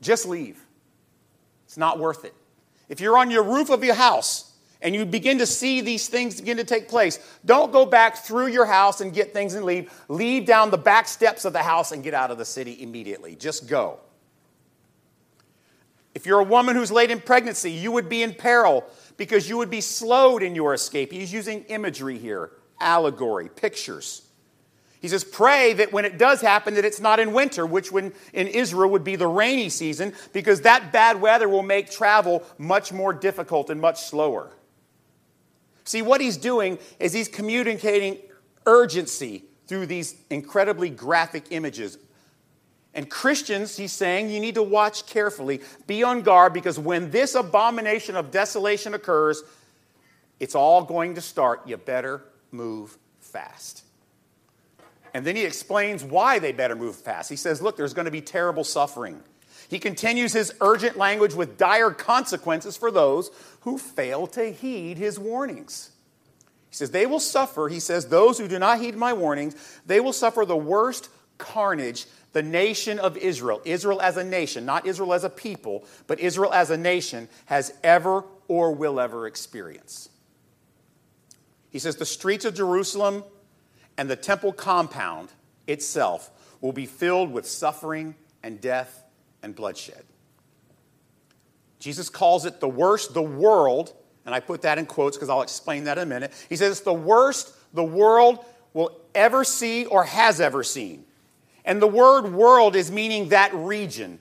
Just 0.00 0.26
leave. 0.26 0.64
It's 1.70 1.76
not 1.76 2.00
worth 2.00 2.24
it. 2.24 2.34
If 2.88 3.00
you're 3.00 3.16
on 3.16 3.30
your 3.30 3.44
roof 3.44 3.70
of 3.70 3.84
your 3.84 3.94
house 3.94 4.52
and 4.82 4.92
you 4.92 5.04
begin 5.04 5.38
to 5.38 5.46
see 5.46 5.80
these 5.80 6.08
things 6.08 6.40
begin 6.40 6.56
to 6.56 6.64
take 6.64 6.88
place, 6.88 7.20
don't 7.44 7.70
go 7.70 7.86
back 7.86 8.16
through 8.24 8.48
your 8.48 8.66
house 8.66 9.00
and 9.00 9.12
get 9.12 9.32
things 9.32 9.54
and 9.54 9.64
leave. 9.64 9.92
Leave 10.08 10.46
down 10.46 10.72
the 10.72 10.76
back 10.76 11.06
steps 11.06 11.44
of 11.44 11.52
the 11.52 11.62
house 11.62 11.92
and 11.92 12.02
get 12.02 12.12
out 12.12 12.32
of 12.32 12.38
the 12.38 12.44
city 12.44 12.82
immediately. 12.82 13.36
Just 13.36 13.68
go. 13.68 14.00
If 16.12 16.26
you're 16.26 16.40
a 16.40 16.44
woman 16.44 16.74
who's 16.74 16.90
late 16.90 17.12
in 17.12 17.20
pregnancy, 17.20 17.70
you 17.70 17.92
would 17.92 18.08
be 18.08 18.24
in 18.24 18.34
peril 18.34 18.84
because 19.16 19.48
you 19.48 19.56
would 19.58 19.70
be 19.70 19.80
slowed 19.80 20.42
in 20.42 20.56
your 20.56 20.74
escape. 20.74 21.12
He's 21.12 21.32
using 21.32 21.62
imagery 21.68 22.18
here, 22.18 22.50
allegory, 22.80 23.48
pictures. 23.48 24.22
He 25.00 25.08
says, 25.08 25.24
pray 25.24 25.72
that 25.72 25.92
when 25.92 26.04
it 26.04 26.18
does 26.18 26.42
happen, 26.42 26.74
that 26.74 26.84
it's 26.84 27.00
not 27.00 27.18
in 27.18 27.32
winter, 27.32 27.64
which 27.64 27.90
when 27.90 28.12
in 28.34 28.46
Israel 28.46 28.90
would 28.90 29.02
be 29.02 29.16
the 29.16 29.26
rainy 29.26 29.70
season, 29.70 30.12
because 30.34 30.60
that 30.60 30.92
bad 30.92 31.20
weather 31.22 31.48
will 31.48 31.62
make 31.62 31.90
travel 31.90 32.44
much 32.58 32.92
more 32.92 33.14
difficult 33.14 33.70
and 33.70 33.80
much 33.80 34.02
slower. 34.02 34.52
See, 35.84 36.02
what 36.02 36.20
he's 36.20 36.36
doing 36.36 36.78
is 36.98 37.14
he's 37.14 37.28
communicating 37.28 38.18
urgency 38.66 39.44
through 39.66 39.86
these 39.86 40.16
incredibly 40.28 40.90
graphic 40.90 41.44
images. 41.50 41.96
And 42.92 43.08
Christians, 43.08 43.76
he's 43.76 43.92
saying, 43.92 44.28
you 44.28 44.40
need 44.40 44.56
to 44.56 44.62
watch 44.62 45.06
carefully, 45.06 45.62
be 45.86 46.02
on 46.02 46.20
guard, 46.20 46.52
because 46.52 46.78
when 46.78 47.10
this 47.10 47.34
abomination 47.34 48.16
of 48.16 48.30
desolation 48.30 48.92
occurs, 48.92 49.42
it's 50.40 50.54
all 50.54 50.82
going 50.82 51.14
to 51.14 51.20
start. 51.20 51.66
You 51.66 51.78
better 51.78 52.22
move 52.50 52.98
fast. 53.20 53.84
And 55.12 55.26
then 55.26 55.36
he 55.36 55.44
explains 55.44 56.04
why 56.04 56.38
they 56.38 56.52
better 56.52 56.76
move 56.76 56.96
fast. 56.96 57.28
He 57.30 57.36
says, 57.36 57.60
Look, 57.60 57.76
there's 57.76 57.94
going 57.94 58.04
to 58.06 58.10
be 58.10 58.20
terrible 58.20 58.64
suffering. 58.64 59.22
He 59.68 59.78
continues 59.78 60.32
his 60.32 60.52
urgent 60.60 60.96
language 60.96 61.34
with 61.34 61.56
dire 61.56 61.92
consequences 61.92 62.76
for 62.76 62.90
those 62.90 63.30
who 63.60 63.78
fail 63.78 64.26
to 64.28 64.52
heed 64.52 64.98
his 64.98 65.18
warnings. 65.18 65.90
He 66.70 66.76
says, 66.76 66.90
They 66.90 67.06
will 67.06 67.20
suffer, 67.20 67.68
he 67.68 67.80
says, 67.80 68.06
those 68.06 68.38
who 68.38 68.48
do 68.48 68.58
not 68.58 68.80
heed 68.80 68.96
my 68.96 69.12
warnings, 69.12 69.54
they 69.86 70.00
will 70.00 70.12
suffer 70.12 70.44
the 70.44 70.56
worst 70.56 71.08
carnage 71.38 72.06
the 72.32 72.42
nation 72.42 72.98
of 72.98 73.16
Israel, 73.16 73.60
Israel 73.64 74.00
as 74.00 74.16
a 74.16 74.24
nation, 74.24 74.64
not 74.64 74.86
Israel 74.86 75.14
as 75.14 75.24
a 75.24 75.30
people, 75.30 75.84
but 76.06 76.20
Israel 76.20 76.52
as 76.52 76.70
a 76.70 76.76
nation, 76.76 77.28
has 77.46 77.72
ever 77.82 78.24
or 78.46 78.72
will 78.72 79.00
ever 79.00 79.26
experience. 79.26 80.08
He 81.70 81.78
says, 81.78 81.96
The 81.96 82.06
streets 82.06 82.44
of 82.44 82.54
Jerusalem 82.54 83.24
and 83.96 84.08
the 84.08 84.16
temple 84.16 84.52
compound 84.52 85.30
itself 85.66 86.30
will 86.60 86.72
be 86.72 86.86
filled 86.86 87.32
with 87.32 87.46
suffering 87.46 88.14
and 88.42 88.60
death 88.60 89.04
and 89.42 89.54
bloodshed. 89.54 90.04
Jesus 91.78 92.08
calls 92.08 92.44
it 92.44 92.60
the 92.60 92.68
worst 92.68 93.14
the 93.14 93.22
world, 93.22 93.94
and 94.26 94.34
I 94.34 94.40
put 94.40 94.62
that 94.62 94.78
in 94.78 94.86
quotes 94.86 95.16
because 95.16 95.30
I'll 95.30 95.42
explain 95.42 95.84
that 95.84 95.96
in 95.96 96.02
a 96.02 96.06
minute. 96.06 96.32
He 96.48 96.56
says 96.56 96.72
it's 96.72 96.80
the 96.80 96.92
worst 96.92 97.54
the 97.72 97.84
world 97.84 98.44
will 98.74 99.00
ever 99.14 99.44
see 99.44 99.86
or 99.86 100.04
has 100.04 100.40
ever 100.40 100.62
seen. 100.62 101.04
And 101.64 101.80
the 101.80 101.86
word 101.86 102.32
world 102.32 102.76
is 102.76 102.90
meaning 102.90 103.30
that 103.30 103.54
region, 103.54 104.18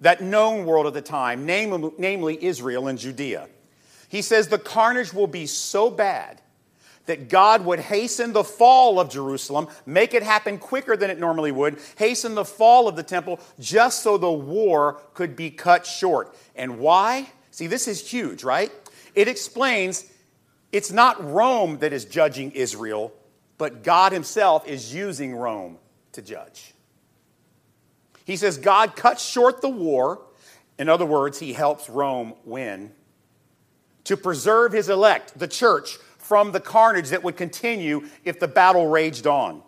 that 0.00 0.20
known 0.20 0.64
world 0.64 0.86
at 0.86 0.94
the 0.94 1.02
time, 1.02 1.46
namely 1.46 2.44
Israel 2.44 2.88
and 2.88 2.98
Judea. 2.98 3.48
He 4.08 4.22
says 4.22 4.48
the 4.48 4.58
carnage 4.58 5.12
will 5.12 5.26
be 5.26 5.46
so 5.46 5.90
bad 5.90 6.40
that 7.06 7.28
God 7.28 7.64
would 7.64 7.80
hasten 7.80 8.32
the 8.32 8.44
fall 8.44 9.00
of 9.00 9.10
Jerusalem, 9.10 9.68
make 9.86 10.14
it 10.14 10.22
happen 10.22 10.58
quicker 10.58 10.96
than 10.96 11.10
it 11.10 11.18
normally 11.18 11.52
would, 11.52 11.78
hasten 11.96 12.34
the 12.34 12.44
fall 12.44 12.86
of 12.88 12.96
the 12.96 13.02
temple 13.02 13.40
just 13.58 14.02
so 14.02 14.16
the 14.16 14.30
war 14.30 15.00
could 15.14 15.34
be 15.34 15.50
cut 15.50 15.86
short. 15.86 16.34
And 16.54 16.78
why? 16.78 17.28
See, 17.50 17.66
this 17.66 17.88
is 17.88 18.08
huge, 18.08 18.44
right? 18.44 18.70
It 19.14 19.28
explains 19.28 20.10
it's 20.70 20.90
not 20.90 21.22
Rome 21.32 21.78
that 21.78 21.92
is 21.92 22.04
judging 22.04 22.52
Israel, 22.52 23.12
but 23.58 23.82
God 23.82 24.12
Himself 24.12 24.66
is 24.66 24.94
using 24.94 25.34
Rome 25.34 25.78
to 26.12 26.22
judge. 26.22 26.72
He 28.24 28.36
says 28.36 28.56
God 28.56 28.96
cuts 28.96 29.24
short 29.24 29.60
the 29.60 29.68
war. 29.68 30.22
In 30.78 30.88
other 30.88 31.04
words, 31.04 31.38
He 31.38 31.52
helps 31.52 31.90
Rome 31.90 32.34
win 32.44 32.92
to 34.04 34.16
preserve 34.16 34.72
His 34.72 34.88
elect, 34.88 35.38
the 35.38 35.48
church, 35.48 35.98
from 36.22 36.52
the 36.52 36.60
carnage 36.60 37.10
that 37.10 37.22
would 37.22 37.36
continue 37.36 38.08
if 38.24 38.40
the 38.40 38.48
battle 38.48 38.88
raged 38.88 39.26
on. 39.26 39.62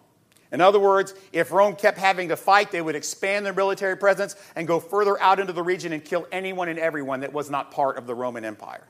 In 0.53 0.61
other 0.61 0.79
words, 0.79 1.15
if 1.33 1.51
Rome 1.51 1.75
kept 1.75 1.99
having 1.99 2.29
to 2.29 2.37
fight, 2.37 2.71
they 2.71 2.81
would 2.81 2.95
expand 2.95 3.45
their 3.45 3.53
military 3.53 3.97
presence 3.97 4.37
and 4.55 4.69
go 4.69 4.79
further 4.79 5.21
out 5.21 5.41
into 5.41 5.53
the 5.53 5.65
region 5.65 5.93
and 5.93 6.05
kill 6.05 6.29
anyone 6.31 6.69
and 6.69 6.79
everyone 6.79 7.21
that 7.21 7.33
was 7.33 7.51
not 7.51 7.73
part 7.73 7.99
of 7.99 8.07
the 8.07 8.15
Roman 8.15 8.45
Empire. 8.45 8.87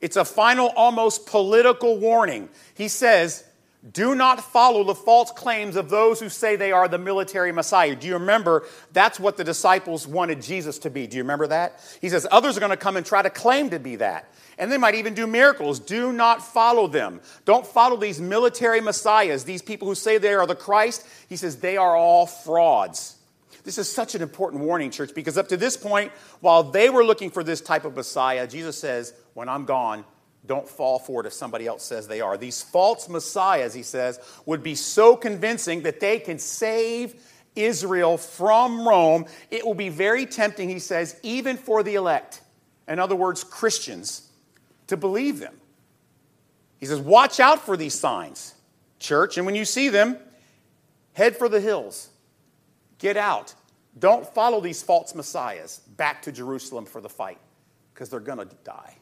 It's 0.00 0.16
a 0.16 0.24
final, 0.24 0.68
almost 0.76 1.26
political 1.26 1.98
warning. 1.98 2.48
He 2.74 2.86
says, 2.86 3.42
do 3.92 4.14
not 4.14 4.40
follow 4.40 4.84
the 4.84 4.94
false 4.94 5.32
claims 5.32 5.74
of 5.74 5.88
those 5.90 6.20
who 6.20 6.28
say 6.28 6.54
they 6.54 6.70
are 6.70 6.86
the 6.86 6.98
military 6.98 7.50
Messiah. 7.50 7.96
Do 7.96 8.06
you 8.06 8.14
remember 8.14 8.64
that's 8.92 9.18
what 9.18 9.36
the 9.36 9.44
disciples 9.44 10.06
wanted 10.06 10.40
Jesus 10.40 10.78
to 10.80 10.90
be? 10.90 11.08
Do 11.08 11.16
you 11.16 11.24
remember 11.24 11.48
that? 11.48 11.80
He 12.00 12.08
says, 12.08 12.28
others 12.30 12.56
are 12.56 12.60
going 12.60 12.70
to 12.70 12.76
come 12.76 12.96
and 12.96 13.04
try 13.04 13.22
to 13.22 13.30
claim 13.30 13.70
to 13.70 13.80
be 13.80 13.96
that 13.96 14.32
and 14.58 14.70
they 14.70 14.78
might 14.78 14.96
even 14.96 15.14
do 15.14 15.26
miracles. 15.26 15.78
Do 15.78 16.12
not 16.12 16.42
follow 16.42 16.86
them. 16.86 17.20
Don't 17.44 17.66
follow 17.66 17.96
these 17.96 18.20
military 18.20 18.80
messiahs, 18.80 19.44
these 19.44 19.62
people 19.62 19.88
who 19.88 19.94
say 19.94 20.18
they 20.18 20.34
are 20.34 20.46
the 20.46 20.54
Christ. 20.54 21.06
He 21.28 21.36
says 21.36 21.56
they 21.56 21.76
are 21.76 21.96
all 21.96 22.26
frauds. 22.26 23.16
This 23.64 23.78
is 23.78 23.90
such 23.90 24.14
an 24.14 24.22
important 24.22 24.62
warning, 24.62 24.90
church, 24.90 25.14
because 25.14 25.36
up 25.36 25.48
to 25.48 25.56
this 25.56 25.76
point, 25.76 26.10
while 26.40 26.62
they 26.62 26.90
were 26.90 27.04
looking 27.04 27.30
for 27.30 27.44
this 27.44 27.60
type 27.60 27.84
of 27.84 27.94
Messiah, 27.94 28.46
Jesus 28.46 28.78
says, 28.78 29.14
When 29.34 29.48
I'm 29.48 29.64
gone, 29.64 30.04
don't 30.46 30.68
fall 30.68 30.98
for 30.98 31.20
it 31.20 31.26
if 31.26 31.32
somebody 31.32 31.66
else 31.66 31.84
says 31.84 32.08
they 32.08 32.20
are. 32.20 32.36
These 32.36 32.62
false 32.62 33.08
messiahs, 33.08 33.74
he 33.74 33.82
says, 33.82 34.18
would 34.46 34.62
be 34.62 34.74
so 34.74 35.14
convincing 35.14 35.82
that 35.82 36.00
they 36.00 36.18
can 36.18 36.38
save 36.38 37.14
Israel 37.54 38.16
from 38.16 38.88
Rome. 38.88 39.26
It 39.50 39.66
will 39.66 39.74
be 39.74 39.90
very 39.90 40.24
tempting, 40.24 40.68
he 40.68 40.78
says, 40.78 41.18
even 41.22 41.56
for 41.56 41.82
the 41.82 41.96
elect. 41.96 42.40
In 42.86 42.98
other 42.98 43.16
words, 43.16 43.44
Christians 43.44 44.27
to 44.88 44.96
believe 44.96 45.38
them. 45.38 45.54
He 46.78 46.86
says, 46.86 47.00
Watch 47.00 47.40
out 47.40 47.64
for 47.64 47.76
these 47.76 47.94
signs, 47.94 48.54
church, 48.98 49.36
and 49.36 49.46
when 49.46 49.54
you 49.54 49.64
see 49.64 49.88
them, 49.88 50.18
head 51.12 51.36
for 51.36 51.48
the 51.48 51.60
hills. 51.60 52.10
Get 52.98 53.16
out. 53.16 53.54
Don't 53.98 54.26
follow 54.26 54.60
these 54.60 54.82
false 54.82 55.14
messiahs 55.14 55.78
back 55.96 56.22
to 56.22 56.32
Jerusalem 56.32 56.84
for 56.84 57.00
the 57.00 57.08
fight 57.08 57.38
because 57.92 58.10
they're 58.10 58.20
going 58.20 58.38
to 58.38 58.48
die. 58.64 58.96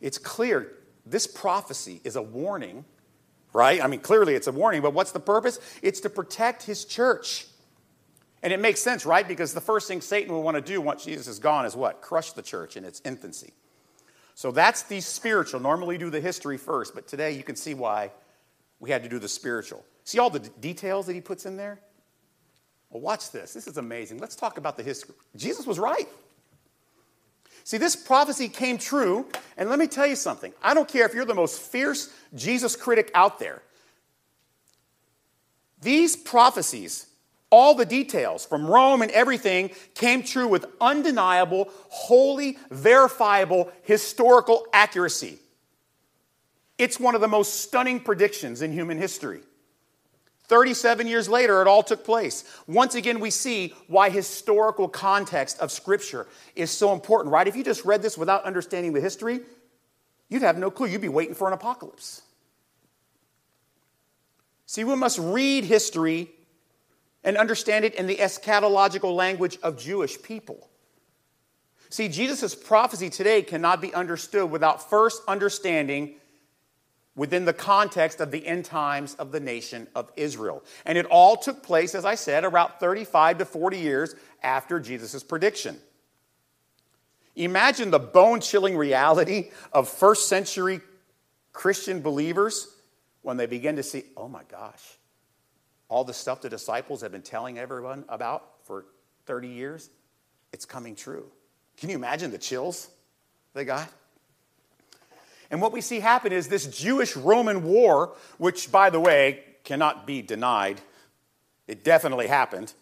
It's 0.00 0.18
clear 0.18 0.72
this 1.04 1.26
prophecy 1.26 2.00
is 2.02 2.16
a 2.16 2.22
warning, 2.22 2.84
right? 3.52 3.82
I 3.82 3.86
mean, 3.86 4.00
clearly 4.00 4.34
it's 4.34 4.48
a 4.48 4.52
warning, 4.52 4.82
but 4.82 4.92
what's 4.92 5.12
the 5.12 5.20
purpose? 5.20 5.60
It's 5.82 6.00
to 6.00 6.10
protect 6.10 6.64
his 6.64 6.84
church. 6.84 7.46
And 8.42 8.52
it 8.52 8.60
makes 8.60 8.80
sense, 8.80 9.06
right? 9.06 9.26
Because 9.26 9.54
the 9.54 9.60
first 9.60 9.88
thing 9.88 10.00
Satan 10.00 10.32
will 10.32 10.42
want 10.42 10.56
to 10.56 10.60
do 10.60 10.80
once 10.80 11.04
Jesus 11.04 11.26
is 11.26 11.38
gone 11.38 11.64
is 11.64 11.74
what? 11.74 12.02
Crush 12.02 12.32
the 12.32 12.42
church 12.42 12.76
in 12.76 12.84
its 12.84 13.00
infancy. 13.04 13.54
So 14.36 14.50
that's 14.50 14.82
the 14.82 15.00
spiritual. 15.00 15.60
Normally 15.60 15.96
do 15.96 16.10
the 16.10 16.20
history 16.20 16.58
first, 16.58 16.94
but 16.94 17.08
today 17.08 17.32
you 17.32 17.42
can 17.42 17.56
see 17.56 17.72
why 17.72 18.10
we 18.80 18.90
had 18.90 19.02
to 19.02 19.08
do 19.08 19.18
the 19.18 19.30
spiritual. 19.30 19.82
See 20.04 20.18
all 20.18 20.28
the 20.28 20.40
d- 20.40 20.50
details 20.60 21.06
that 21.06 21.14
he 21.14 21.22
puts 21.22 21.46
in 21.46 21.56
there? 21.56 21.80
Well, 22.90 23.00
watch 23.00 23.30
this. 23.30 23.54
This 23.54 23.66
is 23.66 23.78
amazing. 23.78 24.18
Let's 24.18 24.36
talk 24.36 24.58
about 24.58 24.76
the 24.76 24.82
history. 24.82 25.14
Jesus 25.36 25.66
was 25.66 25.78
right. 25.78 26.06
See, 27.64 27.78
this 27.78 27.96
prophecy 27.96 28.50
came 28.50 28.76
true, 28.76 29.26
and 29.56 29.70
let 29.70 29.78
me 29.78 29.86
tell 29.86 30.06
you 30.06 30.16
something. 30.16 30.52
I 30.62 30.74
don't 30.74 30.86
care 30.86 31.06
if 31.06 31.14
you're 31.14 31.24
the 31.24 31.34
most 31.34 31.58
fierce 31.58 32.12
Jesus 32.34 32.76
critic 32.76 33.10
out 33.14 33.38
there. 33.38 33.62
These 35.80 36.14
prophecies 36.14 37.06
all 37.56 37.74
the 37.74 37.86
details 37.86 38.44
from 38.44 38.66
Rome 38.66 39.00
and 39.00 39.10
everything 39.12 39.70
came 39.94 40.22
true 40.22 40.46
with 40.46 40.66
undeniable, 40.78 41.70
wholly 41.88 42.58
verifiable 42.70 43.72
historical 43.82 44.66
accuracy. 44.74 45.38
It's 46.76 47.00
one 47.00 47.14
of 47.14 47.22
the 47.22 47.28
most 47.28 47.62
stunning 47.62 48.00
predictions 48.00 48.60
in 48.60 48.72
human 48.72 48.98
history. 48.98 49.40
37 50.48 51.06
years 51.06 51.30
later, 51.30 51.62
it 51.62 51.66
all 51.66 51.82
took 51.82 52.04
place. 52.04 52.44
Once 52.66 52.94
again, 52.94 53.20
we 53.20 53.30
see 53.30 53.72
why 53.86 54.10
historical 54.10 54.86
context 54.86 55.58
of 55.58 55.72
Scripture 55.72 56.26
is 56.56 56.70
so 56.70 56.92
important, 56.92 57.32
right? 57.32 57.48
If 57.48 57.56
you 57.56 57.64
just 57.64 57.86
read 57.86 58.02
this 58.02 58.18
without 58.18 58.44
understanding 58.44 58.92
the 58.92 59.00
history, 59.00 59.40
you'd 60.28 60.42
have 60.42 60.58
no 60.58 60.70
clue. 60.70 60.88
You'd 60.88 61.00
be 61.00 61.08
waiting 61.08 61.34
for 61.34 61.46
an 61.46 61.54
apocalypse. 61.54 62.20
See, 64.66 64.84
we 64.84 64.94
must 64.94 65.18
read 65.18 65.64
history 65.64 66.28
and 67.26 67.36
understand 67.36 67.84
it 67.84 67.94
in 67.96 68.06
the 68.06 68.16
eschatological 68.16 69.14
language 69.14 69.58
of 69.62 69.76
Jewish 69.76 70.22
people. 70.22 70.70
See, 71.90 72.08
Jesus' 72.08 72.54
prophecy 72.54 73.10
today 73.10 73.42
cannot 73.42 73.80
be 73.80 73.92
understood 73.92 74.50
without 74.50 74.88
first 74.88 75.22
understanding 75.28 76.14
within 77.16 77.44
the 77.44 77.52
context 77.52 78.20
of 78.20 78.30
the 78.30 78.46
end 78.46 78.64
times 78.64 79.14
of 79.14 79.32
the 79.32 79.40
nation 79.40 79.88
of 79.94 80.12
Israel. 80.16 80.62
And 80.84 80.96
it 80.96 81.06
all 81.06 81.36
took 81.36 81.62
place, 81.62 81.94
as 81.94 82.04
I 82.04 82.14
said, 82.14 82.44
about 82.44 82.78
35 82.78 83.38
to 83.38 83.44
40 83.44 83.78
years 83.78 84.14
after 84.42 84.78
Jesus' 84.78 85.24
prediction. 85.24 85.78
Imagine 87.34 87.90
the 87.90 87.98
bone 87.98 88.40
chilling 88.40 88.76
reality 88.76 89.50
of 89.72 89.88
first 89.88 90.28
century 90.28 90.80
Christian 91.52 92.02
believers 92.02 92.68
when 93.22 93.36
they 93.36 93.46
begin 93.46 93.76
to 93.76 93.82
see, 93.82 94.04
oh 94.16 94.28
my 94.28 94.42
gosh, 94.50 94.98
all 95.88 96.04
the 96.04 96.14
stuff 96.14 96.40
the 96.40 96.48
disciples 96.48 97.00
have 97.02 97.12
been 97.12 97.22
telling 97.22 97.58
everyone 97.58 98.04
about 98.08 98.44
for 98.64 98.86
30 99.26 99.48
years, 99.48 99.90
it's 100.52 100.64
coming 100.64 100.94
true. 100.94 101.26
Can 101.76 101.90
you 101.90 101.96
imagine 101.96 102.30
the 102.30 102.38
chills 102.38 102.88
they 103.54 103.64
got? 103.64 103.88
And 105.50 105.60
what 105.60 105.72
we 105.72 105.80
see 105.80 106.00
happen 106.00 106.32
is 106.32 106.48
this 106.48 106.66
Jewish 106.66 107.16
Roman 107.16 107.62
war, 107.62 108.16
which, 108.38 108.72
by 108.72 108.90
the 108.90 108.98
way, 108.98 109.44
cannot 109.64 110.06
be 110.06 110.22
denied, 110.22 110.80
it 111.68 111.84
definitely 111.84 112.26
happened. 112.26 112.72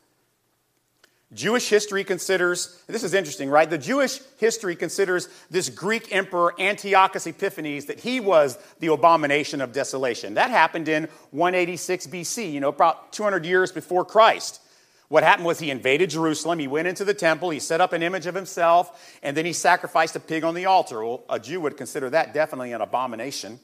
Jewish 1.34 1.68
history 1.68 2.04
considers, 2.04 2.80
this 2.86 3.02
is 3.02 3.12
interesting, 3.12 3.50
right? 3.50 3.68
The 3.68 3.76
Jewish 3.76 4.20
history 4.38 4.76
considers 4.76 5.28
this 5.50 5.68
Greek 5.68 6.14
emperor 6.14 6.54
Antiochus 6.60 7.26
Epiphanes 7.26 7.86
that 7.86 8.00
he 8.00 8.20
was 8.20 8.56
the 8.78 8.92
abomination 8.92 9.60
of 9.60 9.72
desolation. 9.72 10.34
That 10.34 10.50
happened 10.50 10.88
in 10.88 11.08
186 11.32 12.06
BC, 12.06 12.52
you 12.52 12.60
know, 12.60 12.68
about 12.68 13.12
200 13.12 13.44
years 13.44 13.72
before 13.72 14.04
Christ. 14.04 14.60
What 15.08 15.24
happened 15.24 15.46
was 15.46 15.58
he 15.58 15.70
invaded 15.70 16.10
Jerusalem, 16.10 16.58
he 16.58 16.68
went 16.68 16.88
into 16.88 17.04
the 17.04 17.14
temple, 17.14 17.50
he 17.50 17.58
set 17.58 17.80
up 17.80 17.92
an 17.92 18.02
image 18.02 18.26
of 18.26 18.34
himself, 18.34 19.18
and 19.22 19.36
then 19.36 19.44
he 19.44 19.52
sacrificed 19.52 20.16
a 20.16 20.20
pig 20.20 20.44
on 20.44 20.54
the 20.54 20.66
altar. 20.66 21.04
Well, 21.04 21.24
a 21.28 21.38
Jew 21.38 21.60
would 21.60 21.76
consider 21.76 22.10
that 22.10 22.32
definitely 22.32 22.72
an 22.72 22.80
abomination. 22.80 23.58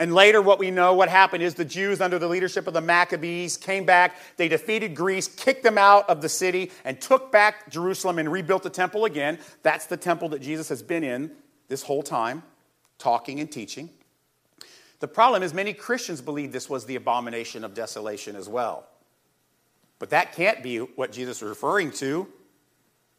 And 0.00 0.14
later, 0.14 0.40
what 0.40 0.58
we 0.58 0.70
know, 0.70 0.94
what 0.94 1.10
happened 1.10 1.42
is 1.42 1.54
the 1.54 1.64
Jews, 1.64 2.00
under 2.00 2.18
the 2.18 2.26
leadership 2.26 2.66
of 2.66 2.72
the 2.72 2.80
Maccabees, 2.80 3.58
came 3.58 3.84
back. 3.84 4.16
They 4.38 4.48
defeated 4.48 4.94
Greece, 4.94 5.28
kicked 5.28 5.62
them 5.62 5.76
out 5.76 6.08
of 6.08 6.22
the 6.22 6.28
city, 6.28 6.72
and 6.86 6.98
took 6.98 7.30
back 7.30 7.70
Jerusalem 7.70 8.18
and 8.18 8.32
rebuilt 8.32 8.62
the 8.62 8.70
temple 8.70 9.04
again. 9.04 9.38
That's 9.62 9.84
the 9.84 9.98
temple 9.98 10.30
that 10.30 10.40
Jesus 10.40 10.70
has 10.70 10.82
been 10.82 11.04
in 11.04 11.30
this 11.68 11.82
whole 11.82 12.02
time, 12.02 12.42
talking 12.98 13.40
and 13.40 13.52
teaching. 13.52 13.90
The 15.00 15.08
problem 15.08 15.42
is, 15.42 15.52
many 15.52 15.74
Christians 15.74 16.22
believe 16.22 16.50
this 16.50 16.70
was 16.70 16.86
the 16.86 16.96
abomination 16.96 17.62
of 17.62 17.74
desolation 17.74 18.36
as 18.36 18.48
well. 18.48 18.86
But 19.98 20.08
that 20.10 20.32
can't 20.32 20.62
be 20.62 20.78
what 20.78 21.12
Jesus 21.12 21.42
is 21.42 21.42
referring 21.42 21.90
to. 21.92 22.26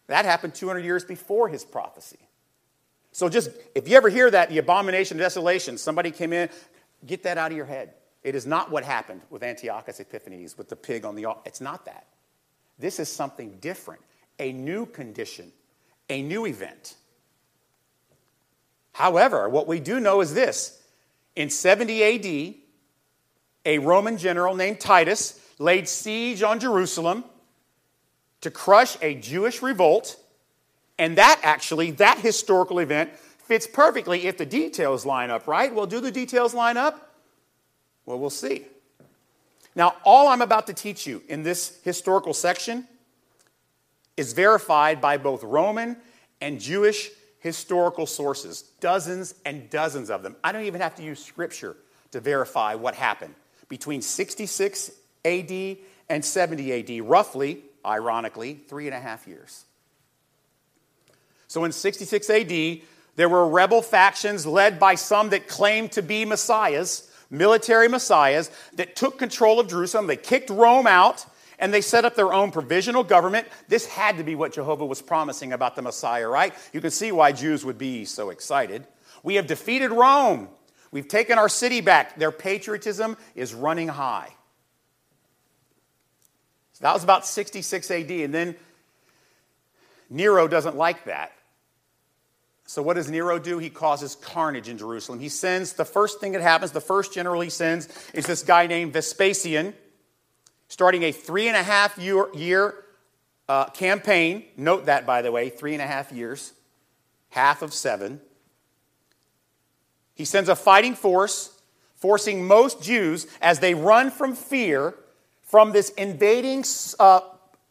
That 0.07 0.25
happened 0.25 0.55
200 0.55 0.79
years 0.79 1.05
before 1.05 1.47
his 1.47 1.63
prophecy. 1.63 2.17
So 3.11 3.27
just, 3.29 3.49
if 3.75 3.87
you 3.87 3.97
ever 3.97 4.09
hear 4.09 4.31
that, 4.31 4.49
the 4.49 4.57
abomination 4.57 5.17
of 5.17 5.21
desolation, 5.21 5.77
somebody 5.77 6.11
came 6.11 6.33
in, 6.33 6.49
get 7.05 7.23
that 7.23 7.37
out 7.37 7.51
of 7.51 7.57
your 7.57 7.65
head. 7.65 7.93
It 8.23 8.35
is 8.35 8.45
not 8.45 8.71
what 8.71 8.83
happened 8.83 9.21
with 9.29 9.43
Antiochus 9.43 9.99
Epiphanes, 9.99 10.57
with 10.57 10.69
the 10.69 10.75
pig 10.75 11.05
on 11.05 11.15
the 11.15 11.25
altar. 11.25 11.41
It's 11.45 11.61
not 11.61 11.85
that. 11.85 12.05
This 12.79 12.99
is 12.99 13.09
something 13.09 13.57
different, 13.59 14.01
a 14.39 14.51
new 14.53 14.85
condition, 14.85 15.51
a 16.09 16.21
new 16.21 16.45
event. 16.45 16.95
However, 18.93 19.49
what 19.49 19.67
we 19.67 19.79
do 19.79 19.99
know 19.99 20.21
is 20.21 20.33
this 20.33 20.81
in 21.35 21.49
70 21.49 22.03
AD, 22.03 22.55
a 23.65 23.77
Roman 23.79 24.17
general 24.17 24.55
named 24.55 24.79
Titus 24.79 25.39
laid 25.59 25.87
siege 25.87 26.43
on 26.43 26.59
Jerusalem 26.59 27.23
to 28.41 28.51
crush 28.51 28.97
a 29.01 29.15
Jewish 29.15 29.61
revolt. 29.61 30.17
And 31.01 31.17
that 31.17 31.39
actually, 31.41 31.89
that 31.93 32.19
historical 32.19 32.77
event 32.77 33.09
fits 33.45 33.65
perfectly 33.65 34.27
if 34.27 34.37
the 34.37 34.45
details 34.45 35.03
line 35.03 35.31
up, 35.31 35.47
right? 35.47 35.73
Well, 35.73 35.87
do 35.87 35.99
the 35.99 36.11
details 36.11 36.53
line 36.53 36.77
up? 36.77 37.15
Well, 38.05 38.19
we'll 38.19 38.29
see. 38.29 38.67
Now, 39.73 39.95
all 40.05 40.27
I'm 40.27 40.43
about 40.43 40.67
to 40.67 40.75
teach 40.75 41.07
you 41.07 41.23
in 41.27 41.41
this 41.41 41.79
historical 41.83 42.35
section 42.35 42.87
is 44.15 44.33
verified 44.33 45.01
by 45.01 45.17
both 45.17 45.41
Roman 45.43 45.97
and 46.39 46.59
Jewish 46.59 47.09
historical 47.39 48.05
sources, 48.05 48.61
dozens 48.79 49.33
and 49.43 49.71
dozens 49.71 50.11
of 50.11 50.21
them. 50.21 50.35
I 50.43 50.51
don't 50.51 50.65
even 50.65 50.81
have 50.81 50.93
to 50.97 51.03
use 51.03 51.25
scripture 51.25 51.77
to 52.11 52.19
verify 52.19 52.75
what 52.75 52.93
happened 52.93 53.33
between 53.69 54.03
66 54.03 54.91
AD 55.25 55.77
and 56.09 56.23
70 56.23 56.99
AD, 56.99 57.09
roughly, 57.09 57.63
ironically, 57.83 58.61
three 58.67 58.85
and 58.85 58.93
a 58.93 58.99
half 58.99 59.27
years. 59.27 59.65
So 61.51 61.65
in 61.65 61.73
66 61.73 62.29
AD, 62.29 62.79
there 63.17 63.27
were 63.27 63.45
rebel 63.45 63.81
factions 63.81 64.45
led 64.45 64.79
by 64.79 64.95
some 64.95 65.31
that 65.31 65.49
claimed 65.49 65.91
to 65.91 66.01
be 66.01 66.23
messiahs, 66.23 67.11
military 67.29 67.89
messiahs, 67.89 68.49
that 68.75 68.95
took 68.95 69.19
control 69.19 69.59
of 69.59 69.67
Jerusalem. 69.67 70.07
They 70.07 70.15
kicked 70.15 70.49
Rome 70.49 70.87
out 70.87 71.25
and 71.59 71.73
they 71.73 71.81
set 71.81 72.05
up 72.05 72.15
their 72.15 72.31
own 72.31 72.51
provisional 72.51 73.03
government. 73.03 73.49
This 73.67 73.85
had 73.85 74.15
to 74.15 74.23
be 74.23 74.33
what 74.33 74.53
Jehovah 74.53 74.85
was 74.85 75.01
promising 75.01 75.51
about 75.51 75.75
the 75.75 75.81
Messiah, 75.81 76.29
right? 76.29 76.53
You 76.71 76.79
can 76.79 76.89
see 76.89 77.11
why 77.11 77.33
Jews 77.33 77.65
would 77.65 77.77
be 77.77 78.05
so 78.05 78.29
excited. 78.29 78.87
We 79.21 79.35
have 79.35 79.45
defeated 79.45 79.91
Rome. 79.91 80.47
We've 80.89 81.09
taken 81.09 81.37
our 81.37 81.49
city 81.49 81.81
back. 81.81 82.17
Their 82.17 82.31
patriotism 82.31 83.17
is 83.35 83.53
running 83.53 83.89
high. 83.89 84.33
That 86.79 86.93
was 86.93 87.03
about 87.03 87.27
66 87.27 87.91
AD. 87.91 88.09
And 88.09 88.33
then 88.33 88.55
Nero 90.09 90.47
doesn't 90.47 90.77
like 90.77 91.03
that. 91.03 91.33
So, 92.71 92.81
what 92.81 92.93
does 92.93 93.09
Nero 93.09 93.37
do? 93.37 93.57
He 93.57 93.69
causes 93.69 94.15
carnage 94.15 94.69
in 94.69 94.77
Jerusalem. 94.77 95.19
He 95.19 95.27
sends, 95.27 95.73
the 95.73 95.83
first 95.83 96.21
thing 96.21 96.31
that 96.31 96.41
happens, 96.41 96.71
the 96.71 96.79
first 96.79 97.13
general 97.13 97.41
he 97.41 97.49
sends 97.49 97.89
is 98.13 98.25
this 98.25 98.43
guy 98.43 98.65
named 98.65 98.93
Vespasian, 98.93 99.73
starting 100.69 101.03
a 101.03 101.11
three 101.11 101.49
and 101.49 101.57
a 101.57 101.63
half 101.63 101.97
year, 101.97 102.33
year 102.33 102.75
uh, 103.49 103.65
campaign. 103.71 104.45
Note 104.55 104.85
that, 104.85 105.05
by 105.05 105.21
the 105.21 105.33
way, 105.33 105.49
three 105.49 105.73
and 105.73 105.81
a 105.81 105.85
half 105.85 106.13
years, 106.13 106.53
half 107.31 107.61
of 107.61 107.73
seven. 107.73 108.21
He 110.15 110.23
sends 110.23 110.47
a 110.47 110.55
fighting 110.55 110.95
force, 110.95 111.61
forcing 111.97 112.47
most 112.47 112.81
Jews, 112.81 113.27
as 113.41 113.59
they 113.59 113.73
run 113.73 114.09
from 114.11 114.33
fear, 114.33 114.95
from 115.41 115.73
this 115.73 115.89
invading 115.89 116.63
uh, 116.99 117.19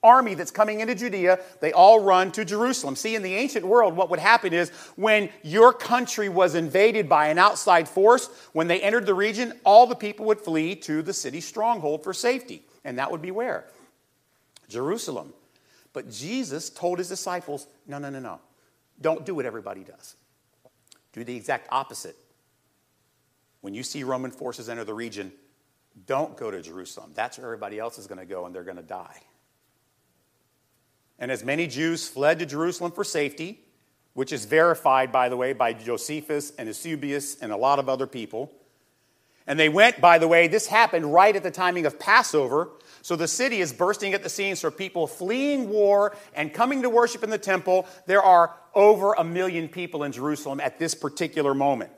army 0.03 0.35
that's 0.35 0.51
coming 0.51 0.81
into 0.81 0.95
Judea, 0.95 1.41
they 1.61 1.73
all 1.73 2.01
run 2.01 2.33
to 2.33 2.45
Jerusalem. 2.45 2.97
See, 2.97 3.15
in 3.15 3.23
the 3.23 3.35
ancient 3.35 3.67
world, 3.67 3.97
what 3.97 4.11
would 4.11 4.19
happen 4.19 4.53
is 4.53 4.71
when 4.97 5.31
your 5.43 5.73
country 5.73 6.29
was 6.29 6.55
invaded 6.55 7.09
by 7.09 7.29
an 7.29 7.39
outside 7.39 7.89
force, 7.89 8.29
when 8.53 8.69
they 8.69 8.81
entered 8.81 9.07
the 9.07 9.15
region, 9.15 9.53
all 9.65 9.87
the 9.87 9.95
people 9.95 10.27
would 10.27 10.41
flee 10.41 10.75
to 10.77 11.03
the 11.03 11.13
city 11.13 11.41
stronghold 11.41 12.03
for 12.03 12.15
safety. 12.15 12.63
And 12.85 12.99
that 12.99 13.11
would 13.11 13.23
be 13.23 13.31
where? 13.31 13.67
Jerusalem. 14.69 15.35
But 15.93 16.11
Jesus 16.11 16.71
told 16.71 16.99
his 16.99 17.09
disciples, 17.09 17.67
no, 17.87 17.99
no, 17.99 18.11
no, 18.11 18.21
no. 18.21 18.41
Don't 19.01 19.27
do 19.27 19.35
what 19.35 19.45
everybody 19.45 19.83
does. 19.83 20.15
Do 21.13 21.25
the 21.25 21.35
exact 21.35 21.69
opposite. 21.71 22.17
When 23.61 23.75
you 23.75 23.83
see 23.83 24.05
Roman 24.05 24.31
forces 24.31 24.69
enter 24.69 24.85
the 24.85 24.95
region, 24.95 25.33
don't 26.07 26.37
go 26.37 26.51
to 26.51 26.63
Jerusalem. 26.63 27.11
That's 27.15 27.37
where 27.37 27.47
everybody 27.47 27.79
else 27.79 27.99
is 27.99 28.07
going 28.07 28.21
to 28.21 28.25
go, 28.25 28.47
and 28.47 28.55
they're 28.55 28.65
going 28.65 28.77
to 28.77 28.83
die. 28.83 29.21
And 31.21 31.31
as 31.31 31.45
many 31.45 31.67
Jews 31.67 32.09
fled 32.09 32.39
to 32.39 32.47
Jerusalem 32.47 32.93
for 32.93 33.05
safety, 33.05 33.61
which 34.15 34.33
is 34.33 34.47
verified, 34.47 35.13
by 35.13 35.29
the 35.29 35.37
way, 35.37 35.53
by 35.53 35.75
Josephus 35.75 36.53
and 36.59 36.67
Eusebius 36.67 37.37
and 37.41 37.53
a 37.53 37.57
lot 37.57 37.79
of 37.79 37.89
other 37.89 38.07
people. 38.07 38.51
And 39.47 39.59
they 39.59 39.69
went, 39.69 40.01
by 40.01 40.19
the 40.19 40.29
way, 40.29 40.49
this 40.49 40.67
happened 40.67 41.13
right 41.13 41.35
at 41.35 41.43
the 41.43 41.51
timing 41.51 41.85
of 41.87 41.99
Passover. 41.99 42.71
So 43.03 43.17
the 43.17 43.29
city 43.29 43.61
is 43.61 43.73
bursting 43.73 44.15
at 44.15 44.23
the 44.23 44.29
seams 44.29 44.61
for 44.61 44.71
people 44.71 45.07
fleeing 45.07 45.69
war 45.69 46.17
and 46.35 46.53
coming 46.53 46.83
to 46.83 46.91
worship 46.91 47.23
in 47.25 47.31
the 47.31 47.39
temple. 47.39 47.87
There 48.07 48.23
are 48.23 48.55
over 48.75 49.15
a 49.15 49.25
million 49.25 49.69
people 49.69 50.05
in 50.05 50.13
Jerusalem 50.13 50.61
at 50.61 50.79
this 50.79 50.95
particular 50.95 51.55
moment. 51.55 51.91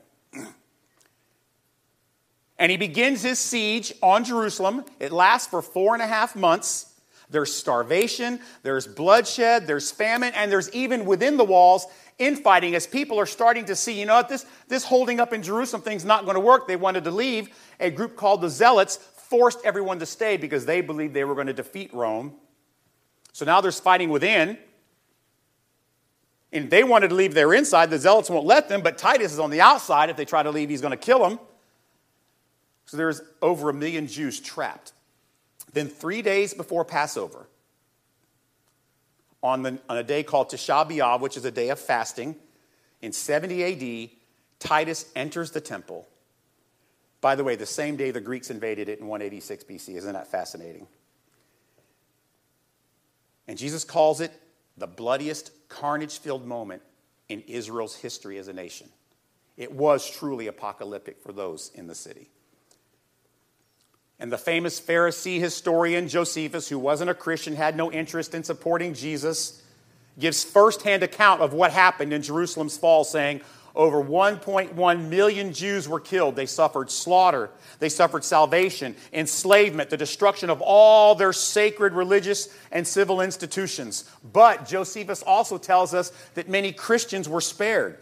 And 2.58 2.70
he 2.70 2.76
begins 2.76 3.22
his 3.22 3.38
siege 3.38 3.92
on 4.02 4.24
Jerusalem. 4.24 4.85
It 5.00 5.11
lasts 5.11 5.48
for 5.48 5.62
four 5.62 5.94
and 5.94 6.02
a 6.02 6.06
half 6.06 6.37
months. 6.37 6.91
There's 7.33 7.53
starvation, 7.53 8.40
there's 8.62 8.87
bloodshed, 8.87 9.66
there's 9.66 9.90
famine, 9.90 10.33
and 10.37 10.53
there's 10.53 10.71
even 10.73 11.05
within 11.05 11.37
the 11.37 11.45
walls 11.45 11.87
infighting 12.18 12.75
as 12.75 12.87
people 12.87 13.18
are 13.18 13.27
starting 13.27 13.64
to 13.64 13.75
see, 13.75 13.99
you 13.99 14.07
know 14.07 14.14
what, 14.16 14.29
this, 14.29 14.47
this 14.68 14.85
holding 14.85 15.18
up 15.18 15.33
in 15.33 15.42
Jerusalem 15.42 15.83
thing's 15.83 16.05
not 16.05 16.25
going 16.25 16.35
to 16.35 16.40
work. 16.40 16.68
They 16.68 16.77
wanted 16.77 17.05
to 17.05 17.11
leave. 17.11 17.49
A 17.81 17.90
group 17.90 18.16
called 18.16 18.42
the 18.42 18.51
Zealots 18.51 18.97
forced 18.97 19.59
everyone 19.64 19.99
to 19.99 20.07
stay 20.07 20.37
because 20.37 20.66
they 20.66 20.83
believed 20.83 21.14
they 21.14 21.25
were 21.25 21.35
going 21.35 21.47
to 21.47 21.53
defeat 21.53 21.92
Rome. 21.92 22.35
So 23.33 23.45
now 23.45 23.61
there's 23.61 23.81
fighting 23.81 24.11
within. 24.11 24.59
And 26.53 26.71
they 26.71 26.85
wanted 26.85 27.09
to 27.09 27.14
leave 27.14 27.33
their 27.33 27.55
inside. 27.55 27.88
The 27.88 27.99
Zealots 27.99 28.29
won't 28.29 28.45
let 28.45 28.68
them, 28.68 28.83
but 28.83 28.99
Titus 28.99 29.33
is 29.33 29.38
on 29.38 29.49
the 29.49 29.62
outside. 29.62 30.11
If 30.11 30.16
they 30.16 30.27
try 30.27 30.42
to 30.42 30.51
leave, 30.51 30.68
he's 30.68 30.83
going 30.83 30.90
to 30.90 30.99
kill 30.99 31.27
them. 31.27 31.40
So 32.85 32.99
there's 32.99 33.23
over 33.40 33.71
a 33.71 33.73
million 33.73 34.07
Jews 34.07 34.38
trapped. 34.38 34.92
Then, 35.72 35.88
three 35.88 36.22
days 36.22 36.54
before 36.54 36.85
Passover, 36.85 37.46
on, 39.42 39.62
the, 39.62 39.78
on 39.88 39.96
a 39.98 40.02
day 40.02 40.22
called 40.22 40.50
Tisha 40.50 41.20
which 41.20 41.37
is 41.37 41.44
a 41.44 41.50
day 41.50 41.70
of 41.70 41.78
fasting, 41.78 42.37
in 43.00 43.12
70 43.12 44.11
AD, 44.11 44.11
Titus 44.61 45.11
enters 45.16 45.50
the 45.50 45.61
temple. 45.61 46.06
By 47.20 47.35
the 47.35 47.44
way, 47.44 47.56
the 47.56 47.66
same 47.66 47.96
day 47.96 48.11
the 48.11 48.20
Greeks 48.20 48.50
invaded 48.50 48.88
it 48.88 49.00
in 49.00 49.06
186 49.06 49.64
BC. 49.64 49.96
Isn't 49.96 50.12
that 50.12 50.28
fascinating? 50.28 50.87
And 53.48 53.58
Jesus 53.58 53.85
calls 53.85 54.20
it 54.20 54.32
the 54.76 54.87
bloodiest, 54.87 55.50
carnage 55.68 56.18
filled 56.18 56.46
moment 56.46 56.82
in 57.28 57.40
Israel's 57.42 57.96
history 57.96 58.38
as 58.38 58.48
a 58.48 58.52
nation. 58.52 58.88
It 59.56 59.72
was 59.72 60.08
truly 60.08 60.46
apocalyptic 60.46 61.20
for 61.20 61.32
those 61.32 61.70
in 61.74 61.87
the 61.87 61.94
city. 61.94 62.30
And 64.22 64.30
the 64.30 64.38
famous 64.38 64.80
Pharisee 64.80 65.40
historian 65.40 66.06
Josephus, 66.06 66.68
who 66.68 66.78
wasn't 66.78 67.11
a 67.11 67.14
Christian, 67.14 67.56
had 67.56 67.76
no 67.76 67.90
interest 67.90 68.37
in 68.37 68.44
supporting 68.44 68.94
Jesus, 68.94 69.61
gives 70.16 70.44
firsthand 70.44 71.02
account 71.02 71.40
of 71.40 71.52
what 71.52 71.72
happened 71.72 72.12
in 72.12 72.22
Jerusalem's 72.22 72.78
fall, 72.78 73.02
saying, 73.02 73.40
over 73.74 74.00
1.1 74.00 75.08
million 75.08 75.52
Jews 75.52 75.88
were 75.88 75.98
killed. 75.98 76.37
They 76.37 76.46
suffered 76.46 76.88
slaughter. 76.88 77.50
They 77.80 77.88
suffered 77.88 78.22
salvation, 78.22 78.94
enslavement, 79.12 79.90
the 79.90 79.96
destruction 79.96 80.50
of 80.50 80.61
all 80.61 81.16
their 81.16 81.32
sacred 81.32 81.92
religious 81.92 82.48
and 82.70 82.87
civil 82.87 83.22
institutions. 83.22 84.08
But 84.32 84.68
Josephus 84.68 85.24
also 85.24 85.58
tells 85.58 85.94
us 85.94 86.12
that 86.35 86.48
many 86.48 86.70
Christians 86.70 87.28
were 87.28 87.40
spared. 87.40 87.98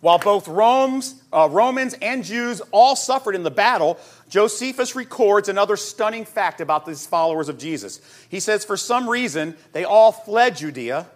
While 0.00 0.18
both 0.18 0.48
uh, 0.48 1.48
Romans 1.50 1.94
and 2.00 2.24
Jews 2.24 2.62
all 2.70 2.94
suffered 2.94 3.34
in 3.34 3.42
the 3.42 3.50
battle, 3.50 3.98
Josephus 4.28 4.94
records 4.94 5.48
another 5.48 5.76
stunning 5.76 6.24
fact 6.24 6.60
about 6.60 6.84
these 6.84 7.06
followers 7.06 7.48
of 7.48 7.58
Jesus. 7.58 8.00
He 8.28 8.40
says, 8.40 8.64
for 8.64 8.76
some 8.76 9.08
reason, 9.08 9.56
they 9.72 9.84
all 9.84 10.12
fled 10.12 10.56
Judea 10.56 11.06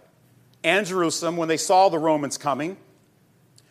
and 0.65 0.87
Jerusalem 0.87 1.37
when 1.37 1.49
they 1.49 1.57
saw 1.57 1.89
the 1.89 1.99
Romans 1.99 2.39
coming. 2.39 2.77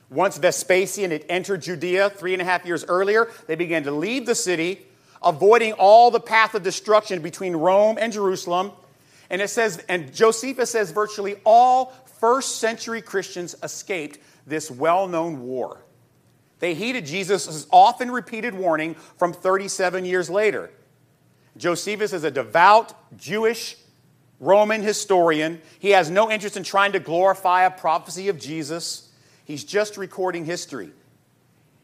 Once 0.09 0.37
Vespasian 0.37 1.11
had 1.11 1.25
entered 1.29 1.61
Judea 1.61 2.09
three 2.09 2.33
and 2.33 2.41
a 2.41 2.45
half 2.45 2.65
years 2.65 2.85
earlier, 2.85 3.31
they 3.47 3.55
began 3.55 3.83
to 3.83 3.91
leave 3.91 4.25
the 4.25 4.35
city, 4.35 4.85
avoiding 5.23 5.73
all 5.73 6.11
the 6.11 6.19
path 6.19 6.53
of 6.53 6.63
destruction 6.63 7.21
between 7.21 7.55
Rome 7.55 7.97
and 7.99 8.11
Jerusalem. 8.11 8.73
And 9.29 9.41
it 9.41 9.49
says, 9.49 9.83
and 9.87 10.13
Josephus 10.13 10.71
says 10.71 10.91
virtually 10.91 11.37
all 11.45 11.93
first 12.19 12.59
century 12.59 13.01
Christians 13.01 13.55
escaped 13.63 14.19
this 14.45 14.69
well 14.69 15.07
known 15.07 15.41
war. 15.41 15.81
They 16.61 16.75
heeded 16.75 17.07
Jesus' 17.07 17.65
often 17.71 18.11
repeated 18.11 18.53
warning 18.53 18.93
from 19.17 19.33
37 19.33 20.05
years 20.05 20.29
later. 20.29 20.69
Josephus 21.57 22.13
is 22.13 22.23
a 22.23 22.31
devout 22.31 22.93
Jewish 23.17 23.75
Roman 24.39 24.83
historian. 24.83 25.59
He 25.79 25.89
has 25.89 26.11
no 26.11 26.31
interest 26.31 26.55
in 26.55 26.63
trying 26.63 26.91
to 26.91 26.99
glorify 26.99 27.63
a 27.63 27.71
prophecy 27.71 28.29
of 28.29 28.39
Jesus. 28.39 29.09
He's 29.43 29.63
just 29.63 29.97
recording 29.97 30.45
history. 30.45 30.91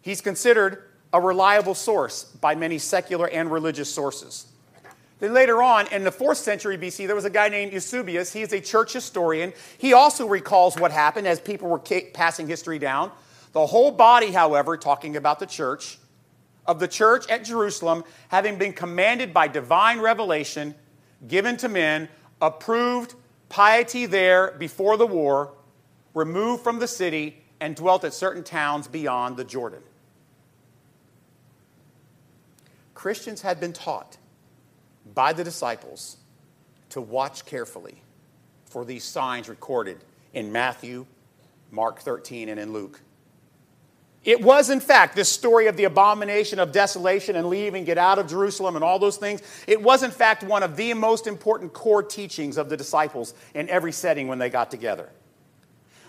He's 0.02 0.22
considered 0.22 0.84
a 1.12 1.20
reliable 1.20 1.74
source 1.74 2.24
by 2.24 2.54
many 2.54 2.78
secular 2.78 3.28
and 3.28 3.52
religious 3.52 3.92
sources. 3.92 4.46
Then 5.20 5.34
later 5.34 5.64
on, 5.64 5.88
in 5.92 6.04
the 6.04 6.12
fourth 6.12 6.38
century 6.38 6.78
BC, 6.78 7.08
there 7.08 7.16
was 7.16 7.26
a 7.26 7.32
guy 7.32 7.50
named 7.50 7.74
Eusebius. 7.74 8.32
He 8.32 8.44
is 8.44 8.54
a 8.54 8.62
church 8.62 8.94
historian. 8.94 9.54
He 9.80 9.94
also 9.94 10.28
recalls 10.28 10.78
what 10.78 10.92
happened 10.92 11.26
as 11.26 11.40
people 11.40 11.68
were 11.68 11.80
passing 11.80 12.48
history 12.48 12.78
down. 12.78 13.12
The 13.58 13.66
whole 13.66 13.90
body, 13.90 14.30
however, 14.30 14.78
talking 14.78 15.16
about 15.16 15.40
the 15.40 15.48
church, 15.48 15.98
of 16.68 16.80
the 16.80 16.88
church 16.88 17.28
at 17.28 17.44
Jerusalem, 17.44 18.04
having 18.28 18.60
been 18.60 18.72
commanded 18.72 19.34
by 19.34 19.48
divine 19.48 20.00
revelation 20.00 20.76
given 21.28 21.58
to 21.58 21.68
men, 21.68 22.08
approved 22.40 23.16
piety 23.50 24.06
there 24.06 24.52
before 24.60 24.96
the 24.96 25.08
war, 25.08 25.54
removed 26.14 26.64
from 26.64 26.78
the 26.78 26.88
city, 26.88 27.42
and 27.60 27.76
dwelt 27.76 28.04
at 28.04 28.14
certain 28.14 28.44
towns 28.44 28.88
beyond 28.88 29.38
the 29.38 29.44
Jordan. 29.44 29.82
Christians 32.94 33.42
had 33.42 33.60
been 33.60 33.74
taught 33.74 34.18
by 35.16 35.34
the 35.34 35.44
disciples 35.44 36.18
to 36.90 37.02
watch 37.02 37.44
carefully 37.44 38.04
for 38.66 38.86
these 38.86 39.04
signs 39.04 39.50
recorded 39.50 39.98
in 40.32 40.52
Matthew, 40.52 41.08
Mark 41.72 42.02
13, 42.02 42.50
and 42.50 42.60
in 42.60 42.72
Luke. 42.72 43.02
It 44.24 44.42
was, 44.42 44.70
in 44.70 44.82
fact, 44.82 45.16
this 45.16 45.30
story 45.30 45.68
of 45.68 45.78
the 45.78 45.86
abomination 45.86 46.60
of 46.60 46.72
desolation 46.72 47.36
and 47.36 47.48
leaving, 47.48 47.86
get 47.86 47.98
out 47.98 48.20
of 48.20 48.28
Jerusalem, 48.28 48.76
and 48.76 48.84
all 48.84 49.00
those 49.00 49.18
things. 49.18 49.42
It 49.68 49.82
was, 49.82 50.04
in 50.04 50.12
fact, 50.12 50.44
one 50.44 50.64
of 50.64 50.76
the 50.76 50.94
most 50.94 51.28
important 51.28 51.72
core 51.72 52.04
teachings 52.04 52.58
of 52.58 52.68
the 52.68 52.76
disciples 52.76 53.34
in 53.54 53.70
every 53.70 53.94
setting 53.94 54.28
when 54.28 54.38
they 54.38 54.50
got 54.50 54.70
together. 54.70 55.10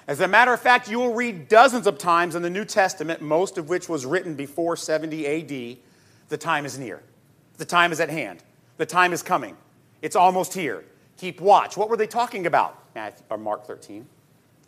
As 0.08 0.20
a 0.20 0.26
matter 0.26 0.52
of 0.54 0.60
fact, 0.60 0.90
you 0.90 0.98
will 0.98 1.12
read 1.12 1.48
dozens 1.48 1.86
of 1.86 1.98
times 1.98 2.34
in 2.34 2.42
the 2.42 2.50
New 2.50 2.64
Testament, 2.64 3.20
most 3.20 3.58
of 3.58 3.68
which 3.68 3.88
was 3.88 4.06
written 4.06 4.34
before 4.34 4.74
70 4.74 5.26
AD, 5.26 5.78
the 6.30 6.36
time 6.36 6.64
is 6.64 6.78
near. 6.78 7.02
The 7.58 7.66
time 7.66 7.92
is 7.92 8.00
at 8.00 8.08
hand. 8.08 8.42
The 8.78 8.86
time 8.86 9.12
is 9.12 9.22
coming. 9.22 9.56
It's 10.00 10.16
almost 10.16 10.54
here. 10.54 10.84
Keep 11.18 11.40
watch. 11.40 11.76
What 11.76 11.90
were 11.90 11.96
they 11.96 12.06
talking 12.06 12.46
about? 12.46 12.82
Matthew, 12.94 13.24
or 13.28 13.36
Mark 13.36 13.66
13, 13.66 14.06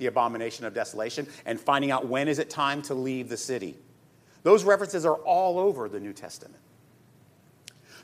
the 0.00 0.06
abomination 0.06 0.64
of 0.64 0.74
desolation, 0.74 1.28
and 1.46 1.60
finding 1.60 1.92
out 1.92 2.08
when 2.08 2.26
is 2.26 2.40
it 2.40 2.50
time 2.50 2.82
to 2.82 2.94
leave 2.94 3.28
the 3.28 3.36
city. 3.36 3.76
Those 4.42 4.64
references 4.64 5.06
are 5.06 5.14
all 5.14 5.60
over 5.60 5.88
the 5.88 6.00
New 6.00 6.12
Testament. 6.12 6.60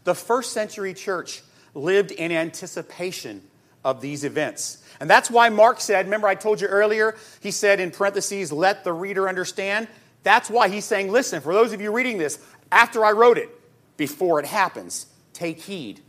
The 0.04 0.14
first 0.14 0.52
century 0.52 0.94
church 0.94 1.42
lived 1.74 2.12
in 2.12 2.30
anticipation 2.30 3.42
of 3.84 4.00
these 4.00 4.24
events. 4.24 4.84
And 5.00 5.10
that's 5.10 5.30
why 5.30 5.48
Mark 5.48 5.80
said, 5.80 6.06
remember 6.06 6.28
I 6.28 6.34
told 6.34 6.60
you 6.60 6.68
earlier, 6.68 7.16
he 7.40 7.50
said 7.50 7.80
in 7.80 7.90
parentheses, 7.90 8.52
let 8.52 8.84
the 8.84 8.92
reader 8.92 9.28
understand. 9.28 9.88
That's 10.22 10.50
why 10.50 10.68
he's 10.68 10.84
saying, 10.84 11.10
listen, 11.10 11.40
for 11.40 11.54
those 11.54 11.72
of 11.72 11.80
you 11.80 11.92
reading 11.92 12.18
this, 12.18 12.38
after 12.70 13.04
I 13.04 13.12
wrote 13.12 13.38
it, 13.38 13.48
before 13.96 14.38
it 14.38 14.46
happens, 14.46 15.06
take 15.32 15.60
heed. 15.60 16.00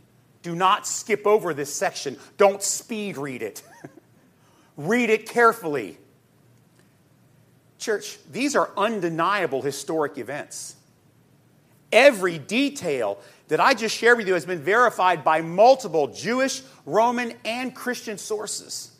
Do 0.42 0.54
not 0.54 0.86
skip 0.86 1.26
over 1.26 1.54
this 1.54 1.74
section. 1.74 2.18
Don't 2.36 2.62
speed 2.62 3.16
read 3.16 3.42
it. 3.42 3.62
Read 4.78 5.10
it 5.10 5.28
carefully. 5.28 5.98
Church, 7.78 8.18
these 8.30 8.56
are 8.56 8.70
undeniable 8.76 9.60
historic 9.60 10.16
events. 10.16 10.76
Every 11.92 12.38
detail 12.38 13.18
that 13.48 13.60
I 13.60 13.74
just 13.74 13.96
shared 13.96 14.18
with 14.18 14.28
you 14.28 14.34
has 14.34 14.46
been 14.46 14.60
verified 14.60 15.24
by 15.24 15.42
multiple 15.42 16.08
Jewish, 16.08 16.62
Roman, 16.86 17.34
and 17.44 17.74
Christian 17.74 18.18
sources. 18.18 18.92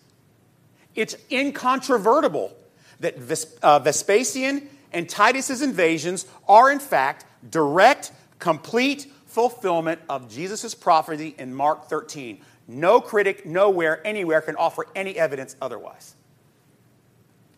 It's 0.95 1.17
incontrovertible 1.31 2.57
that 3.01 3.17
uh, 3.63 3.79
Vespasian 3.79 4.69
and 4.93 5.09
Titus's 5.09 5.63
invasions 5.63 6.27
are, 6.49 6.73
in 6.73 6.81
fact, 6.81 7.25
direct, 7.51 8.11
complete, 8.39 9.07
fulfillment 9.27 10.01
of 10.09 10.29
Jesus' 10.29 10.75
prophecy 10.75 11.35
in 11.39 11.55
Mark 11.55 11.89
13. 11.89 12.41
No 12.69 13.01
critic, 13.01 13.47
nowhere, 13.47 14.07
anywhere 14.07 14.43
can 14.43 14.55
offer 14.57 14.87
any 14.95 15.19
evidence 15.19 15.57
otherwise. 15.61 16.15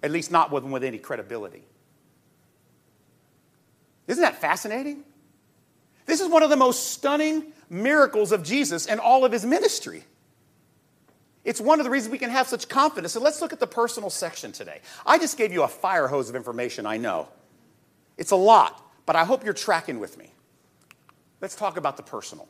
At 0.02 0.12
least 0.12 0.30
not 0.30 0.52
with, 0.52 0.64
with 0.64 0.84
any 0.84 0.98
credibility. 0.98 1.64
Isn't 4.06 4.22
that 4.22 4.40
fascinating? 4.40 5.02
This 6.06 6.20
is 6.20 6.28
one 6.28 6.44
of 6.44 6.50
the 6.50 6.56
most 6.56 6.92
stunning 6.92 7.52
miracles 7.68 8.30
of 8.32 8.44
Jesus 8.44 8.86
and 8.86 9.00
all 9.00 9.24
of 9.24 9.32
his 9.32 9.44
ministry. 9.44 10.04
It's 11.44 11.60
one 11.60 11.80
of 11.80 11.84
the 11.84 11.90
reasons 11.90 12.12
we 12.12 12.18
can 12.18 12.30
have 12.30 12.46
such 12.46 12.68
confidence. 12.68 13.12
So 13.12 13.20
let's 13.20 13.40
look 13.40 13.52
at 13.52 13.60
the 13.60 13.66
personal 13.66 14.10
section 14.10 14.52
today. 14.52 14.80
I 15.04 15.18
just 15.18 15.36
gave 15.36 15.52
you 15.52 15.62
a 15.62 15.68
fire 15.68 16.06
hose 16.06 16.28
of 16.28 16.36
information, 16.36 16.86
I 16.86 16.98
know. 16.98 17.28
It's 18.16 18.30
a 18.30 18.36
lot, 18.36 18.84
but 19.06 19.16
I 19.16 19.24
hope 19.24 19.44
you're 19.44 19.54
tracking 19.54 19.98
with 19.98 20.18
me. 20.18 20.32
Let's 21.40 21.56
talk 21.56 21.76
about 21.76 21.96
the 21.96 22.02
personal. 22.02 22.48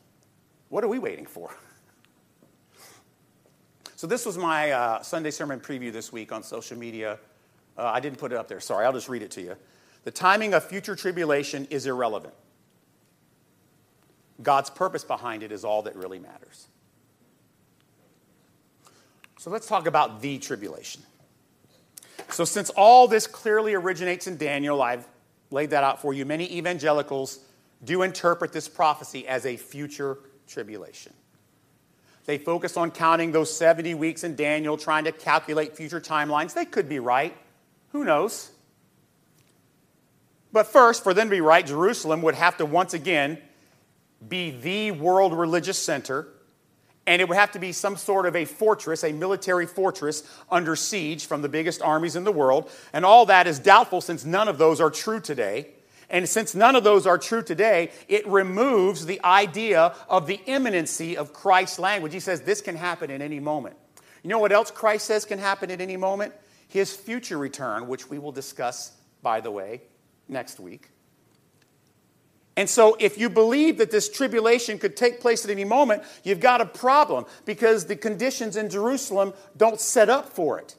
What 0.69 0.85
are 0.85 0.89
we 0.89 0.99
waiting 0.99 1.27
for? 1.27 1.55
So, 4.01 4.07
this 4.07 4.25
was 4.25 4.39
my 4.39 4.71
uh, 4.71 5.03
Sunday 5.03 5.31
sermon 5.31 5.61
preview 5.61 5.93
this 5.93 6.11
week 6.11 6.33
on 6.33 6.43
social 6.43 6.79
media. 6.79 7.19
Uh, 7.77 7.85
I 7.85 8.01
didn't 8.01 8.19
put 8.19 8.33
it 8.33 8.39
up 8.39 8.49
there. 8.49 8.59
Sorry, 8.59 8.87
I'll 8.87 8.95
just 8.95 9.11
read 9.11 9.21
it 9.21 9.31
to 9.33 9.43
you. 9.43 9.57
The 10.05 10.11
timing 10.11 10.55
of 10.55 10.65
future 10.65 10.97
tribulation 10.97 11.67
is 11.69 11.85
irrelevant. 11.85 12.33
God's 14.43 14.71
purpose 14.71 15.05
behind 15.05 15.43
it 15.43 15.53
is 15.53 15.67
all 15.67 15.83
that 15.83 15.97
really 15.97 16.19
matters. 16.19 16.69
So 19.39 19.51
let's 19.51 19.67
talk 19.67 19.87
about 19.87 20.23
the 20.23 20.39
tribulation. 20.39 21.03
So, 22.31 22.47
since 22.47 22.71
all 22.71 23.07
this 23.07 23.27
clearly 23.27 23.75
originates 23.75 24.27
in 24.27 24.39
Daniel, 24.39 24.81
I've 24.81 25.07
laid 25.51 25.69
that 25.73 25.85
out 25.85 26.01
for 26.01 26.15
you. 26.15 26.25
Many 26.25 26.51
evangelicals 26.57 27.41
do 27.85 28.01
interpret 28.01 28.55
this 28.55 28.67
prophecy 28.67 29.29
as 29.29 29.45
a 29.45 29.59
future 29.59 30.21
tribulation. 30.47 31.13
They 32.31 32.39
focus 32.39 32.77
on 32.77 32.93
counting 32.93 33.33
those 33.33 33.53
70 33.53 33.95
weeks 33.95 34.23
in 34.23 34.37
Daniel, 34.37 34.77
trying 34.77 35.03
to 35.03 35.11
calculate 35.11 35.77
future 35.77 36.01
timelines. 36.01 36.55
They 36.55 36.65
could 36.65 36.89
be 36.89 37.01
right. 37.01 37.37
Who 37.91 38.05
knows? 38.05 38.53
But 40.53 40.69
first, 40.69 41.03
for 41.03 41.13
them 41.13 41.27
to 41.27 41.31
be 41.33 41.41
right, 41.41 41.67
Jerusalem 41.67 42.23
would 42.23 42.37
have 42.37 42.57
to 42.59 42.65
once 42.65 42.95
again 42.95 43.39
be 44.29 44.53
the 44.53 44.93
world 44.93 45.33
religious 45.33 45.77
center, 45.77 46.29
and 47.05 47.21
it 47.21 47.29
would 47.29 47.37
have 47.37 47.51
to 47.51 47.59
be 47.59 47.73
some 47.73 47.97
sort 47.97 48.27
of 48.27 48.37
a 48.37 48.45
fortress, 48.45 49.03
a 49.03 49.11
military 49.11 49.67
fortress 49.67 50.23
under 50.53 50.77
siege 50.77 51.27
from 51.27 51.43
the 51.43 51.49
biggest 51.49 51.83
armies 51.83 52.15
in 52.15 52.23
the 52.23 52.31
world. 52.31 52.71
And 52.93 53.05
all 53.05 53.27
that 53.27 53.49
is 53.49 53.59
doubtful 53.59 54.01
since 54.01 54.25
none 54.25 54.47
of 54.47 54.57
those 54.57 54.81
are 54.81 54.91
true 54.91 55.19
today. 55.19 55.67
And 56.11 56.29
since 56.29 56.55
none 56.55 56.75
of 56.75 56.83
those 56.83 57.07
are 57.07 57.19
true 57.19 57.43
today, 57.43 57.91
it 58.09 58.27
removes 58.27 59.07
the 59.07 59.23
idea 59.25 59.95
of 60.09 60.27
the 60.27 60.41
imminency 60.47 61.17
of 61.17 61.33
Christ's 61.33 61.79
language. 61.79 62.13
He 62.13 62.21
says 62.21 62.43
this 62.43 62.61
can 62.61 62.77
happen 62.77 63.11
at 63.13 63.23
any 63.23 63.39
moment. 63.39 63.77
You 64.23 64.31
know 64.31 64.41
what 64.41 64.53
else 64.53 64.71
Christ 64.71 65.07
says 65.07 65.25
can 65.25 65.39
happen 65.39 65.71
at 65.71 65.81
any 65.81 65.97
moment? 65.97 66.35
His 66.69 66.95
future 66.95 67.39
return, 67.39 67.87
which 67.87 68.11
we 68.11 68.19
will 68.19 68.33
discuss, 68.33 68.93
by 69.23 69.41
the 69.41 69.51
way, 69.51 69.83
next 70.29 70.61
week. 70.61 70.91
And 72.57 72.69
so, 72.69 72.97
if 72.99 73.17
you 73.17 73.31
believe 73.31 73.79
that 73.79 73.91
this 73.91 74.11
tribulation 74.11 74.79
could 74.79 74.97
take 74.97 75.21
place 75.21 75.45
at 75.45 75.51
any 75.51 75.65
moment, 75.65 76.03
you've 76.25 76.41
got 76.41 76.61
a 76.61 76.67
problem 76.67 77.25
because 77.45 77.87
the 77.87 77.97
conditions 77.97 78.57
in 78.57 78.69
Jerusalem 78.69 79.33
don't 79.57 79.81
set 79.81 80.11
up 80.11 80.29
for 80.29 80.59
it. 80.59 80.77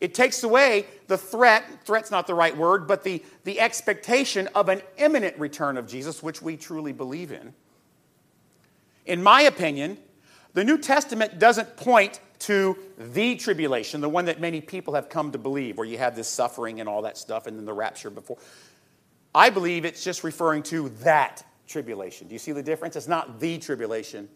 It 0.00 0.14
takes 0.14 0.42
away 0.42 0.86
the 1.06 1.16
threat, 1.16 1.64
threat's 1.84 2.10
not 2.10 2.26
the 2.26 2.34
right 2.34 2.56
word, 2.56 2.86
but 2.86 3.02
the, 3.02 3.24
the 3.44 3.60
expectation 3.60 4.48
of 4.54 4.68
an 4.68 4.82
imminent 4.98 5.38
return 5.38 5.76
of 5.76 5.86
Jesus, 5.86 6.22
which 6.22 6.42
we 6.42 6.56
truly 6.56 6.92
believe 6.92 7.32
in. 7.32 7.54
In 9.06 9.22
my 9.22 9.42
opinion, 9.42 9.98
the 10.52 10.64
New 10.64 10.78
Testament 10.78 11.38
doesn't 11.38 11.76
point 11.76 12.20
to 12.40 12.76
the 12.98 13.36
tribulation, 13.36 14.00
the 14.00 14.08
one 14.08 14.26
that 14.26 14.40
many 14.40 14.60
people 14.60 14.94
have 14.94 15.08
come 15.08 15.32
to 15.32 15.38
believe, 15.38 15.78
where 15.78 15.86
you 15.86 15.96
have 15.96 16.14
this 16.14 16.28
suffering 16.28 16.80
and 16.80 16.88
all 16.88 17.02
that 17.02 17.16
stuff, 17.16 17.46
and 17.46 17.58
then 17.58 17.64
the 17.64 17.72
rapture 17.72 18.10
before. 18.10 18.36
I 19.34 19.48
believe 19.50 19.84
it's 19.84 20.04
just 20.04 20.24
referring 20.24 20.62
to 20.64 20.90
that 21.00 21.44
tribulation. 21.66 22.28
Do 22.28 22.34
you 22.34 22.38
see 22.38 22.52
the 22.52 22.62
difference? 22.62 22.96
It's 22.96 23.08
not 23.08 23.40
the 23.40 23.58
tribulation, 23.58 24.28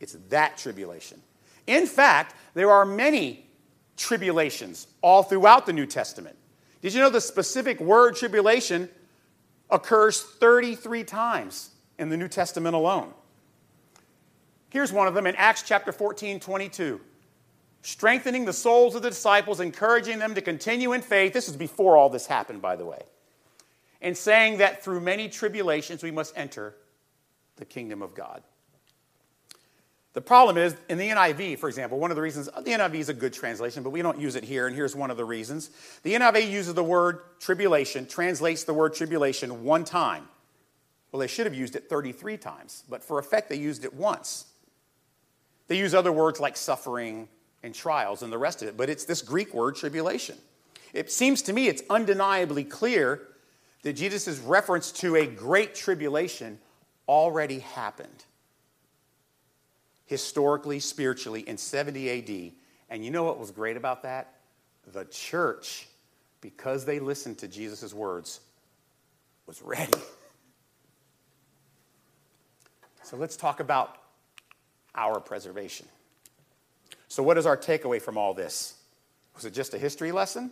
it's 0.00 0.16
that 0.30 0.56
tribulation. 0.56 1.20
In 1.66 1.86
fact, 1.86 2.34
there 2.54 2.70
are 2.70 2.84
many 2.84 3.46
tribulations 3.96 4.86
all 5.02 5.22
throughout 5.22 5.66
the 5.66 5.72
New 5.72 5.86
Testament. 5.86 6.36
Did 6.82 6.94
you 6.94 7.00
know 7.00 7.10
the 7.10 7.20
specific 7.20 7.80
word 7.80 8.16
tribulation 8.16 8.88
occurs 9.70 10.22
33 10.22 11.04
times 11.04 11.70
in 11.98 12.08
the 12.08 12.16
New 12.16 12.28
Testament 12.28 12.74
alone? 12.74 13.12
Here's 14.70 14.92
one 14.92 15.06
of 15.06 15.14
them 15.14 15.26
in 15.26 15.36
Acts 15.36 15.62
chapter 15.62 15.92
14, 15.92 16.40
22. 16.40 17.00
Strengthening 17.82 18.44
the 18.44 18.52
souls 18.52 18.94
of 18.94 19.02
the 19.02 19.10
disciples, 19.10 19.60
encouraging 19.60 20.18
them 20.18 20.34
to 20.34 20.40
continue 20.40 20.92
in 20.92 21.00
faith. 21.00 21.32
This 21.32 21.48
is 21.48 21.56
before 21.56 21.96
all 21.96 22.08
this 22.08 22.26
happened, 22.26 22.60
by 22.60 22.76
the 22.76 22.84
way. 22.84 23.02
And 24.00 24.16
saying 24.16 24.58
that 24.58 24.82
through 24.82 25.00
many 25.00 25.28
tribulations 25.28 26.02
we 26.02 26.10
must 26.10 26.36
enter 26.36 26.74
the 27.56 27.64
kingdom 27.64 28.02
of 28.02 28.14
God. 28.14 28.42
The 30.14 30.20
problem 30.20 30.56
is, 30.56 30.76
in 30.88 30.96
the 30.96 31.08
NIV, 31.08 31.58
for 31.58 31.68
example, 31.68 31.98
one 31.98 32.12
of 32.12 32.14
the 32.14 32.22
reasons, 32.22 32.46
the 32.46 32.70
NIV 32.70 32.94
is 32.94 33.08
a 33.08 33.14
good 33.14 33.32
translation, 33.32 33.82
but 33.82 33.90
we 33.90 34.00
don't 34.00 34.18
use 34.18 34.36
it 34.36 34.44
here, 34.44 34.68
and 34.68 34.74
here's 34.74 34.94
one 34.94 35.10
of 35.10 35.16
the 35.16 35.24
reasons. 35.24 35.70
The 36.04 36.14
NIV 36.14 36.50
uses 36.50 36.72
the 36.74 36.84
word 36.84 37.18
tribulation, 37.40 38.06
translates 38.06 38.62
the 38.62 38.72
word 38.72 38.94
tribulation 38.94 39.64
one 39.64 39.84
time. 39.84 40.28
Well, 41.10 41.18
they 41.18 41.26
should 41.26 41.46
have 41.46 41.54
used 41.54 41.74
it 41.74 41.88
33 41.88 42.36
times, 42.36 42.84
but 42.88 43.02
for 43.02 43.18
effect, 43.18 43.48
they 43.48 43.56
used 43.56 43.84
it 43.84 43.92
once. 43.92 44.46
They 45.66 45.78
use 45.78 45.94
other 45.94 46.12
words 46.12 46.38
like 46.38 46.56
suffering 46.56 47.28
and 47.64 47.74
trials 47.74 48.22
and 48.22 48.32
the 48.32 48.38
rest 48.38 48.62
of 48.62 48.68
it, 48.68 48.76
but 48.76 48.88
it's 48.88 49.04
this 49.04 49.20
Greek 49.20 49.52
word, 49.52 49.74
tribulation. 49.74 50.36
It 50.92 51.10
seems 51.10 51.42
to 51.42 51.52
me 51.52 51.66
it's 51.66 51.82
undeniably 51.90 52.62
clear 52.62 53.22
that 53.82 53.94
Jesus' 53.94 54.38
reference 54.38 54.92
to 54.92 55.16
a 55.16 55.26
great 55.26 55.74
tribulation 55.74 56.60
already 57.08 57.58
happened 57.58 58.24
historically, 60.06 60.80
spiritually 60.80 61.40
in 61.46 61.56
70 61.56 62.10
AD. 62.10 62.52
And 62.90 63.04
you 63.04 63.10
know 63.10 63.24
what 63.24 63.38
was 63.38 63.50
great 63.50 63.76
about 63.76 64.02
that? 64.02 64.34
The 64.92 65.04
church, 65.06 65.88
because 66.40 66.84
they 66.84 66.98
listened 66.98 67.38
to 67.38 67.48
Jesus' 67.48 67.94
words, 67.94 68.40
was 69.46 69.62
ready. 69.62 69.92
So 73.04 73.18
let's 73.18 73.36
talk 73.36 73.60
about 73.60 73.98
our 74.94 75.20
preservation. 75.20 75.86
So, 77.08 77.22
what 77.22 77.36
is 77.36 77.44
our 77.44 77.56
takeaway 77.56 78.00
from 78.00 78.16
all 78.16 78.32
this? 78.32 78.74
Was 79.34 79.44
it 79.44 79.52
just 79.52 79.74
a 79.74 79.78
history 79.78 80.10
lesson? 80.10 80.50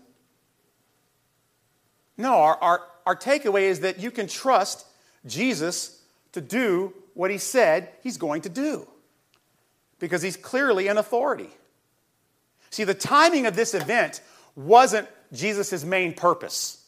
No, 2.18 2.34
our, 2.34 2.56
our, 2.58 2.80
our 3.06 3.16
takeaway 3.16 3.62
is 3.62 3.80
that 3.80 4.00
you 4.00 4.10
can 4.10 4.28
trust 4.28 4.86
Jesus 5.24 6.02
to 6.32 6.42
do 6.42 6.92
what 7.14 7.30
he 7.30 7.38
said 7.38 7.88
he's 8.02 8.18
going 8.18 8.42
to 8.42 8.50
do 8.50 8.86
because 10.02 10.20
he's 10.20 10.36
clearly 10.36 10.88
an 10.88 10.98
authority. 10.98 11.48
See, 12.70 12.82
the 12.82 12.92
timing 12.92 13.46
of 13.46 13.54
this 13.54 13.72
event 13.72 14.20
wasn't 14.56 15.06
Jesus' 15.32 15.84
main 15.84 16.12
purpose. 16.12 16.84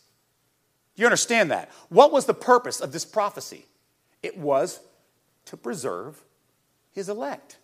You 0.96 1.06
understand 1.06 1.52
that? 1.52 1.70
What 1.90 2.10
was 2.10 2.26
the 2.26 2.34
purpose 2.34 2.80
of 2.80 2.90
this 2.90 3.04
prophecy? 3.04 3.66
It 4.20 4.36
was 4.36 4.80
to 5.44 5.56
preserve 5.56 6.24
his 6.90 7.08
elect. 7.08 7.58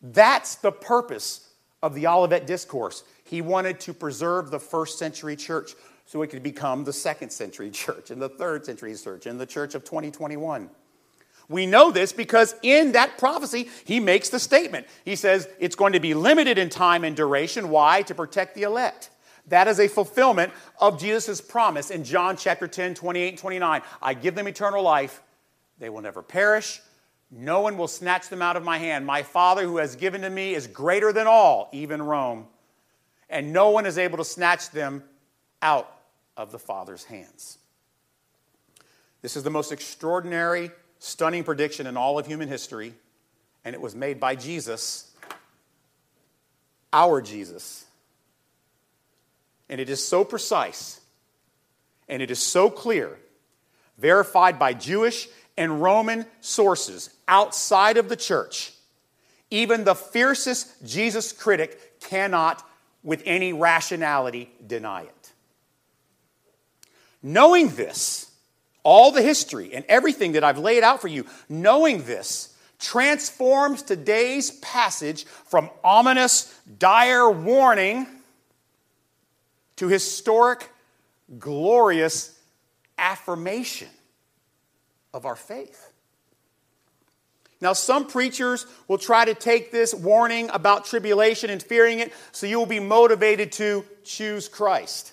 That's 0.00 0.54
the 0.54 0.70
purpose 0.70 1.48
of 1.82 1.96
the 1.96 2.06
Olivet 2.06 2.46
Discourse. 2.46 3.02
He 3.24 3.42
wanted 3.42 3.80
to 3.80 3.92
preserve 3.92 4.52
the 4.52 4.60
first 4.60 4.96
century 4.96 5.34
church 5.34 5.72
so 6.06 6.22
it 6.22 6.28
could 6.28 6.44
become 6.44 6.84
the 6.84 6.92
second 6.92 7.30
century 7.30 7.70
church 7.72 8.12
and 8.12 8.22
the 8.22 8.28
third 8.28 8.64
century 8.64 8.94
church 8.94 9.26
and 9.26 9.40
the 9.40 9.46
church 9.46 9.74
of 9.74 9.82
2021. 9.82 10.70
We 11.50 11.66
know 11.66 11.90
this 11.90 12.12
because 12.12 12.54
in 12.62 12.92
that 12.92 13.18
prophecy, 13.18 13.68
he 13.84 13.98
makes 13.98 14.28
the 14.28 14.38
statement. 14.38 14.86
He 15.04 15.16
says 15.16 15.48
it's 15.58 15.74
going 15.74 15.94
to 15.94 16.00
be 16.00 16.14
limited 16.14 16.58
in 16.58 16.68
time 16.68 17.02
and 17.02 17.16
duration. 17.16 17.70
Why? 17.70 18.02
To 18.02 18.14
protect 18.14 18.54
the 18.54 18.62
elect. 18.62 19.10
That 19.48 19.66
is 19.66 19.80
a 19.80 19.88
fulfillment 19.88 20.52
of 20.80 21.00
Jesus' 21.00 21.40
promise 21.40 21.90
in 21.90 22.04
John 22.04 22.36
chapter 22.36 22.68
10, 22.68 22.94
28 22.94 23.28
and 23.30 23.38
29. 23.38 23.82
I 24.00 24.14
give 24.14 24.36
them 24.36 24.46
eternal 24.46 24.80
life. 24.80 25.20
They 25.80 25.90
will 25.90 26.02
never 26.02 26.22
perish. 26.22 26.80
No 27.32 27.62
one 27.62 27.76
will 27.76 27.88
snatch 27.88 28.28
them 28.28 28.42
out 28.42 28.56
of 28.56 28.62
my 28.62 28.78
hand. 28.78 29.04
My 29.04 29.24
Father 29.24 29.64
who 29.64 29.78
has 29.78 29.96
given 29.96 30.22
to 30.22 30.30
me 30.30 30.54
is 30.54 30.68
greater 30.68 31.12
than 31.12 31.26
all, 31.26 31.68
even 31.72 32.00
Rome. 32.00 32.46
And 33.28 33.52
no 33.52 33.70
one 33.70 33.86
is 33.86 33.98
able 33.98 34.18
to 34.18 34.24
snatch 34.24 34.70
them 34.70 35.02
out 35.60 35.92
of 36.36 36.52
the 36.52 36.60
Father's 36.60 37.02
hands. 37.02 37.58
This 39.20 39.36
is 39.36 39.42
the 39.42 39.50
most 39.50 39.72
extraordinary 39.72 40.70
stunning 41.00 41.42
prediction 41.42 41.88
in 41.88 41.96
all 41.96 42.18
of 42.18 42.26
human 42.26 42.46
history, 42.46 42.94
and 43.64 43.74
it 43.74 43.80
was 43.80 43.94
made 43.96 44.20
by 44.20 44.36
Jesus, 44.36 45.10
our 46.92 47.20
Jesus. 47.20 47.84
And 49.68 49.80
it 49.80 49.90
is 49.90 50.06
so 50.06 50.24
precise, 50.24 51.00
and 52.08 52.22
it 52.22 52.30
is 52.30 52.40
so 52.40 52.70
clear, 52.70 53.18
verified 53.98 54.58
by 54.58 54.74
Jewish 54.74 55.28
and 55.56 55.82
Roman 55.82 56.26
sources 56.40 57.10
outside 57.26 57.96
of 57.96 58.08
the 58.08 58.16
church. 58.16 58.72
Even 59.50 59.84
the 59.84 59.94
fiercest 59.94 60.86
Jesus 60.86 61.32
critic 61.32 62.00
cannot, 62.00 62.64
with 63.02 63.22
any 63.24 63.52
rationality, 63.52 64.50
deny 64.66 65.02
it. 65.02 65.32
Knowing 67.22 67.68
this, 67.70 68.29
all 68.82 69.12
the 69.12 69.22
history 69.22 69.74
and 69.74 69.84
everything 69.88 70.32
that 70.32 70.44
I've 70.44 70.58
laid 70.58 70.82
out 70.82 71.00
for 71.00 71.08
you, 71.08 71.26
knowing 71.48 72.04
this, 72.04 72.54
transforms 72.78 73.82
today's 73.82 74.50
passage 74.52 75.24
from 75.24 75.70
ominous, 75.84 76.58
dire 76.78 77.30
warning 77.30 78.06
to 79.76 79.88
historic, 79.88 80.68
glorious 81.38 82.38
affirmation 82.98 83.88
of 85.12 85.26
our 85.26 85.36
faith. 85.36 85.92
Now, 87.60 87.74
some 87.74 88.06
preachers 88.06 88.66
will 88.88 88.98
try 88.98 89.26
to 89.26 89.34
take 89.34 89.70
this 89.70 89.92
warning 89.92 90.48
about 90.50 90.86
tribulation 90.86 91.50
and 91.50 91.62
fearing 91.62 91.98
it 91.98 92.12
so 92.32 92.46
you 92.46 92.58
will 92.58 92.66
be 92.66 92.80
motivated 92.80 93.52
to 93.52 93.84
choose 94.02 94.48
Christ. 94.48 95.12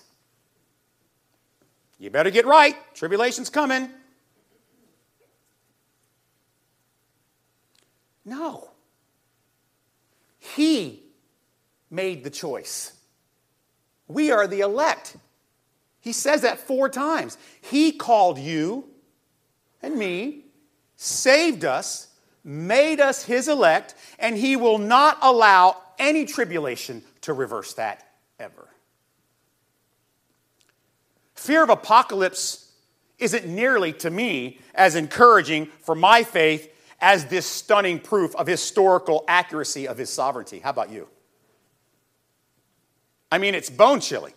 You 2.00 2.10
better 2.10 2.30
get 2.30 2.46
right. 2.46 2.76
Tribulation's 2.94 3.50
coming. 3.50 3.90
No. 8.24 8.70
He 10.40 11.04
made 11.90 12.24
the 12.24 12.30
choice. 12.30 12.94
We 14.08 14.32
are 14.32 14.48
the 14.48 14.62
elect. 14.62 15.18
He 16.02 16.14
says 16.14 16.42
that 16.42 16.60
four 16.60 16.90
times. 16.90 17.38
He 17.62 17.92
called 17.92 18.38
you 18.38 18.86
and 19.82 19.96
me, 19.98 20.46
saved 20.96 21.66
us, 21.66 22.08
made 22.44 23.00
us 23.00 23.24
his 23.24 23.48
elect, 23.48 23.96
and 24.20 24.38
he 24.38 24.56
will 24.56 24.78
not 24.78 25.18
allow 25.22 25.82
any 26.00 26.26
tribulation 26.26 27.04
to 27.22 27.34
reverse 27.34 27.74
that 27.74 28.08
ever. 28.40 28.68
Fear 31.38 31.64
of 31.64 31.70
apocalypse 31.70 32.72
isn't 33.20 33.48
nearly, 33.48 33.94
to 33.94 34.10
me, 34.10 34.60
as 34.76 34.96
encouraging 34.96 35.68
for 35.82 35.96
my 35.96 36.24
faith 36.24 36.74
as 37.00 37.26
this 37.26 37.46
stunning 37.46 38.00
proof 38.00 38.36
of 38.36 38.48
historical 38.48 39.24
accuracy 39.28 39.88
of 39.88 39.98
his 39.98 40.10
sovereignty. 40.10 40.60
How 40.60 40.72
about 40.72 40.92
you? 40.92 41.08
I 43.32 43.38
mean, 43.38 43.56
it's 43.56 43.70
bone 43.70 44.00
chilling. 44.00 44.34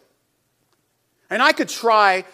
And 1.30 1.42
I 1.42 1.52
could 1.52 1.68
try, 1.68 2.24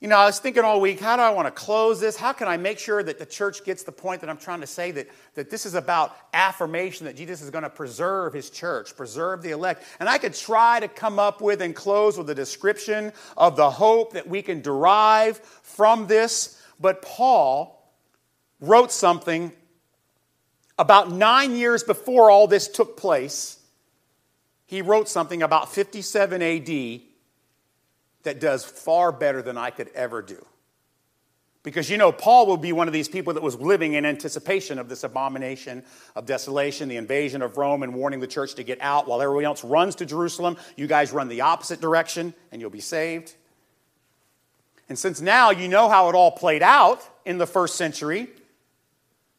you 0.00 0.08
know, 0.08 0.16
I 0.16 0.26
was 0.26 0.38
thinking 0.38 0.62
all 0.62 0.78
week, 0.78 1.00
how 1.00 1.16
do 1.16 1.22
I 1.22 1.30
want 1.30 1.46
to 1.46 1.50
close 1.50 2.00
this? 2.00 2.18
How 2.18 2.34
can 2.34 2.48
I 2.48 2.58
make 2.58 2.78
sure 2.78 3.02
that 3.02 3.18
the 3.18 3.24
church 3.24 3.64
gets 3.64 3.82
the 3.82 3.92
point 3.92 4.20
that 4.20 4.28
I'm 4.28 4.36
trying 4.36 4.60
to 4.60 4.66
say 4.66 4.90
that, 4.90 5.08
that 5.34 5.48
this 5.48 5.64
is 5.64 5.74
about 5.74 6.14
affirmation 6.34 7.06
that 7.06 7.16
Jesus 7.16 7.40
is 7.40 7.48
going 7.48 7.64
to 7.64 7.70
preserve 7.70 8.34
his 8.34 8.50
church, 8.50 8.94
preserve 8.94 9.40
the 9.40 9.52
elect? 9.52 9.84
And 9.98 10.06
I 10.06 10.18
could 10.18 10.34
try 10.34 10.80
to 10.80 10.88
come 10.88 11.18
up 11.18 11.40
with 11.40 11.62
and 11.62 11.74
close 11.74 12.18
with 12.18 12.28
a 12.28 12.34
description 12.34 13.10
of 13.38 13.56
the 13.56 13.70
hope 13.70 14.12
that 14.12 14.28
we 14.28 14.42
can 14.42 14.60
derive 14.60 15.38
from 15.38 16.06
this. 16.06 16.60
But 16.78 17.00
Paul 17.00 17.90
wrote 18.60 18.92
something 18.92 19.50
about 20.78 21.10
nine 21.10 21.56
years 21.56 21.82
before 21.82 22.30
all 22.30 22.46
this 22.46 22.68
took 22.68 22.98
place. 22.98 23.58
He 24.66 24.82
wrote 24.82 25.08
something 25.08 25.42
about 25.42 25.72
57 25.72 26.42
AD 26.42 27.00
that 28.26 28.40
does 28.40 28.64
far 28.64 29.12
better 29.12 29.40
than 29.40 29.56
I 29.56 29.70
could 29.70 29.88
ever 29.94 30.20
do. 30.20 30.44
Because 31.62 31.88
you 31.88 31.96
know, 31.96 32.10
Paul 32.12 32.46
will 32.46 32.56
be 32.56 32.72
one 32.72 32.88
of 32.88 32.92
these 32.92 33.08
people 33.08 33.34
that 33.34 33.42
was 33.42 33.56
living 33.56 33.94
in 33.94 34.04
anticipation 34.04 34.78
of 34.78 34.88
this 34.88 35.04
abomination 35.04 35.84
of 36.14 36.26
desolation, 36.26 36.88
the 36.88 36.96
invasion 36.96 37.40
of 37.40 37.56
Rome, 37.56 37.82
and 37.82 37.94
warning 37.94 38.20
the 38.20 38.26
church 38.26 38.54
to 38.54 38.64
get 38.64 38.80
out 38.80 39.08
while 39.08 39.22
everyone 39.22 39.44
else 39.44 39.64
runs 39.64 39.94
to 39.96 40.06
Jerusalem. 40.06 40.56
You 40.76 40.88
guys 40.88 41.12
run 41.12 41.28
the 41.28 41.40
opposite 41.42 41.80
direction 41.80 42.34
and 42.52 42.60
you'll 42.60 42.70
be 42.70 42.80
saved. 42.80 43.34
And 44.88 44.98
since 44.98 45.20
now 45.20 45.50
you 45.50 45.68
know 45.68 45.88
how 45.88 46.08
it 46.08 46.14
all 46.14 46.30
played 46.32 46.62
out 46.62 47.02
in 47.24 47.38
the 47.38 47.46
first 47.46 47.76
century, 47.76 48.28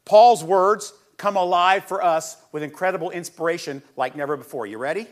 Paul's 0.05 0.43
words 0.43 0.93
come 1.17 1.35
alive 1.35 1.85
for 1.85 2.01
us 2.01 2.37
with 2.53 2.63
incredible 2.63 3.09
inspiration 3.09 3.81
like 3.97 4.15
never 4.15 4.37
before. 4.37 4.65
You 4.65 4.77
ready? 4.77 5.07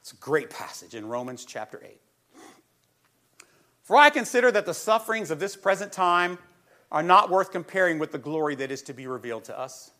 It's 0.00 0.12
a 0.12 0.16
great 0.16 0.50
passage 0.50 0.94
in 0.94 1.08
Romans 1.08 1.44
chapter 1.44 1.80
8. 1.82 2.00
For 3.84 3.96
I 3.96 4.10
consider 4.10 4.50
that 4.50 4.66
the 4.66 4.74
sufferings 4.74 5.30
of 5.30 5.38
this 5.38 5.54
present 5.56 5.92
time 5.92 6.38
are 6.90 7.02
not 7.02 7.30
worth 7.30 7.52
comparing 7.52 7.98
with 7.98 8.12
the 8.12 8.18
glory 8.18 8.54
that 8.56 8.72
is 8.72 8.82
to 8.82 8.94
be 8.94 9.06
revealed 9.06 9.44
to 9.44 9.58
us. 9.58 9.92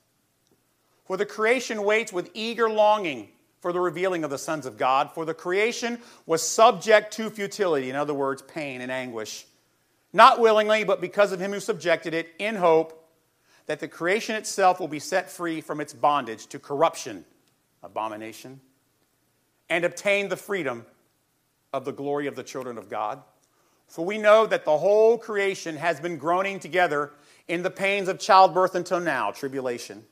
For 1.05 1.17
the 1.17 1.27
creation 1.27 1.85
waits 1.85 2.13
with 2.13 2.31
eager 2.35 2.69
longing 2.69 3.29
for 3.61 3.73
the 3.73 3.81
revealing 3.81 4.25
of 4.25 4.31
the 4.31 4.37
sons 4.37 4.67
of 4.67 4.77
God. 4.77 5.11
For 5.15 5.25
the 5.25 5.33
creation 5.33 5.99
was 6.27 6.47
subject 6.47 7.15
to 7.15 7.31
futility, 7.31 7.89
in 7.89 7.97
other 7.97 8.13
words, 8.13 8.43
pain 8.43 8.83
and 8.83 8.93
anguish, 8.93 9.47
not 10.13 10.39
willingly, 10.39 10.85
but 10.85 11.01
because 11.01 11.33
of 11.33 11.41
him 11.41 11.53
who 11.53 11.61
subjected 11.61 12.13
it, 12.13 12.29
in 12.39 12.57
hope 12.57 13.09
that 13.65 13.81
the 13.81 13.89
creation 13.89 14.37
itself 14.37 14.81
will 14.81 14.89
be 14.89 14.99
set 14.99 15.31
free 15.31 15.63
from 15.63 15.81
its 15.81 15.95
bondage 15.95 16.47
to 16.49 16.59
corruption, 16.59 17.25
abomination, 17.83 18.61
and 19.71 19.85
obtain 19.85 20.29
the 20.29 20.37
freedom 20.37 20.85
of 21.73 21.87
the 21.87 21.93
glory 21.93 22.27
of 22.27 22.37
the 22.37 22.43
children 22.43 22.77
of 22.77 22.91
God. 22.91 23.23
For 23.95 24.05
we 24.05 24.19
know 24.19 24.45
that 24.45 24.65
the 24.65 24.77
whole 24.77 25.17
creation 25.17 25.77
has 25.77 26.01
been 26.01 26.17
groaning 26.17 26.59
together 26.59 27.13
in 27.47 27.63
the 27.63 27.71
pains 27.71 28.09
of 28.09 28.19
childbirth 28.19 28.75
until 28.75 28.99
now, 28.99 29.31
tribulation. 29.31 30.03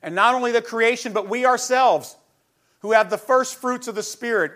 And 0.00 0.14
not 0.14 0.36
only 0.36 0.52
the 0.52 0.62
creation, 0.62 1.12
but 1.12 1.28
we 1.28 1.46
ourselves, 1.46 2.14
who 2.78 2.92
have 2.92 3.10
the 3.10 3.18
first 3.18 3.56
fruits 3.56 3.88
of 3.88 3.96
the 3.96 4.04
Spirit, 4.04 4.52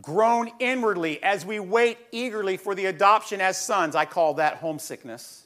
groan 0.00 0.48
inwardly 0.60 1.20
as 1.24 1.44
we 1.44 1.58
wait 1.58 1.98
eagerly 2.12 2.56
for 2.56 2.76
the 2.76 2.86
adoption 2.86 3.40
as 3.40 3.60
sons. 3.60 3.96
I 3.96 4.04
call 4.04 4.34
that 4.34 4.58
homesickness. 4.58 5.44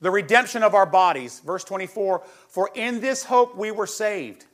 The 0.00 0.10
redemption 0.10 0.64
of 0.64 0.74
our 0.74 0.84
bodies. 0.84 1.38
Verse 1.46 1.62
24 1.62 2.24
For 2.48 2.72
in 2.74 2.98
this 2.98 3.22
hope 3.22 3.54
we 3.56 3.70
were 3.70 3.86
saved. 3.86 4.44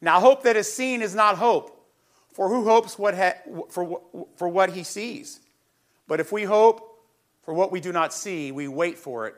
Now, 0.00 0.20
hope 0.20 0.44
that 0.44 0.56
is 0.56 0.72
seen 0.72 1.02
is 1.02 1.14
not 1.14 1.36
hope. 1.36 1.79
For 2.32 2.48
who 2.48 2.64
hopes 2.64 2.98
what 2.98 3.14
ha- 3.14 3.38
for, 3.70 4.00
for 4.36 4.48
what 4.48 4.70
he 4.70 4.82
sees? 4.82 5.40
But 6.06 6.20
if 6.20 6.32
we 6.32 6.44
hope 6.44 6.98
for 7.42 7.54
what 7.54 7.72
we 7.72 7.80
do 7.80 7.92
not 7.92 8.12
see, 8.12 8.52
we 8.52 8.68
wait 8.68 8.98
for 8.98 9.26
it 9.26 9.34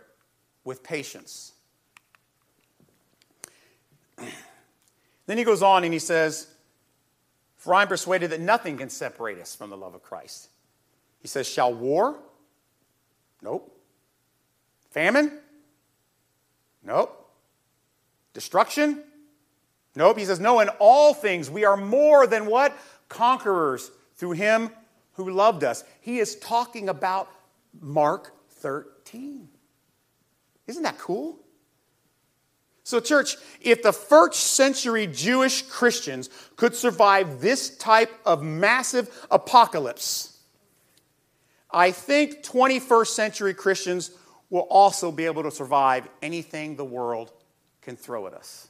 with 0.64 0.82
patience. 0.82 1.52
then 5.26 5.38
he 5.38 5.44
goes 5.44 5.62
on 5.62 5.84
and 5.84 5.92
he 5.92 5.98
says, 5.98 6.48
For 7.56 7.74
I 7.74 7.82
am 7.82 7.88
persuaded 7.88 8.30
that 8.30 8.40
nothing 8.40 8.76
can 8.76 8.90
separate 8.90 9.38
us 9.38 9.54
from 9.54 9.70
the 9.70 9.76
love 9.76 9.94
of 9.94 10.02
Christ. 10.02 10.48
He 11.20 11.28
says, 11.28 11.48
Shall 11.48 11.72
war? 11.72 12.18
Nope. 13.40 13.74
Famine? 14.90 15.38
Nope. 16.84 17.18
Destruction? 18.34 19.02
Nope, 19.94 20.18
he 20.18 20.24
says, 20.24 20.40
no, 20.40 20.60
in 20.60 20.68
all 20.78 21.12
things 21.12 21.50
we 21.50 21.64
are 21.64 21.76
more 21.76 22.26
than 22.26 22.46
what? 22.46 22.76
Conquerors 23.08 23.90
through 24.16 24.32
him 24.32 24.70
who 25.14 25.30
loved 25.30 25.64
us. 25.64 25.84
He 26.00 26.18
is 26.18 26.36
talking 26.36 26.88
about 26.88 27.28
Mark 27.80 28.32
13. 28.50 29.48
Isn't 30.66 30.82
that 30.82 30.98
cool? 30.98 31.38
So, 32.84 33.00
church, 33.00 33.36
if 33.60 33.82
the 33.82 33.92
first 33.92 34.54
century 34.54 35.06
Jewish 35.06 35.62
Christians 35.62 36.30
could 36.56 36.74
survive 36.74 37.40
this 37.40 37.76
type 37.76 38.10
of 38.26 38.42
massive 38.42 39.26
apocalypse, 39.30 40.40
I 41.70 41.90
think 41.92 42.42
21st 42.42 43.06
century 43.06 43.54
Christians 43.54 44.10
will 44.50 44.66
also 44.68 45.12
be 45.12 45.26
able 45.26 45.44
to 45.44 45.50
survive 45.50 46.08
anything 46.22 46.76
the 46.76 46.84
world 46.84 47.32
can 47.82 47.96
throw 47.96 48.26
at 48.26 48.34
us 48.34 48.68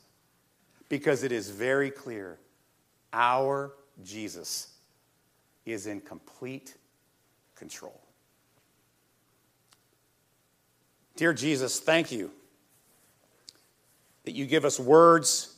because 0.93 1.23
it 1.23 1.33
is 1.33 1.49
very 1.49 1.91
clear 1.91 2.39
our 3.15 3.73
Jesus 4.05 4.69
is 5.65 5.87
in 5.87 6.03
complete 6.03 6.77
control. 7.55 7.99
Dear 11.17 11.33
Jesus, 11.33 11.81
thank 11.81 12.13
you 12.13 12.31
that 14.25 14.33
you 14.33 14.45
give 14.45 14.67
us 14.67 14.79
words 14.79 15.57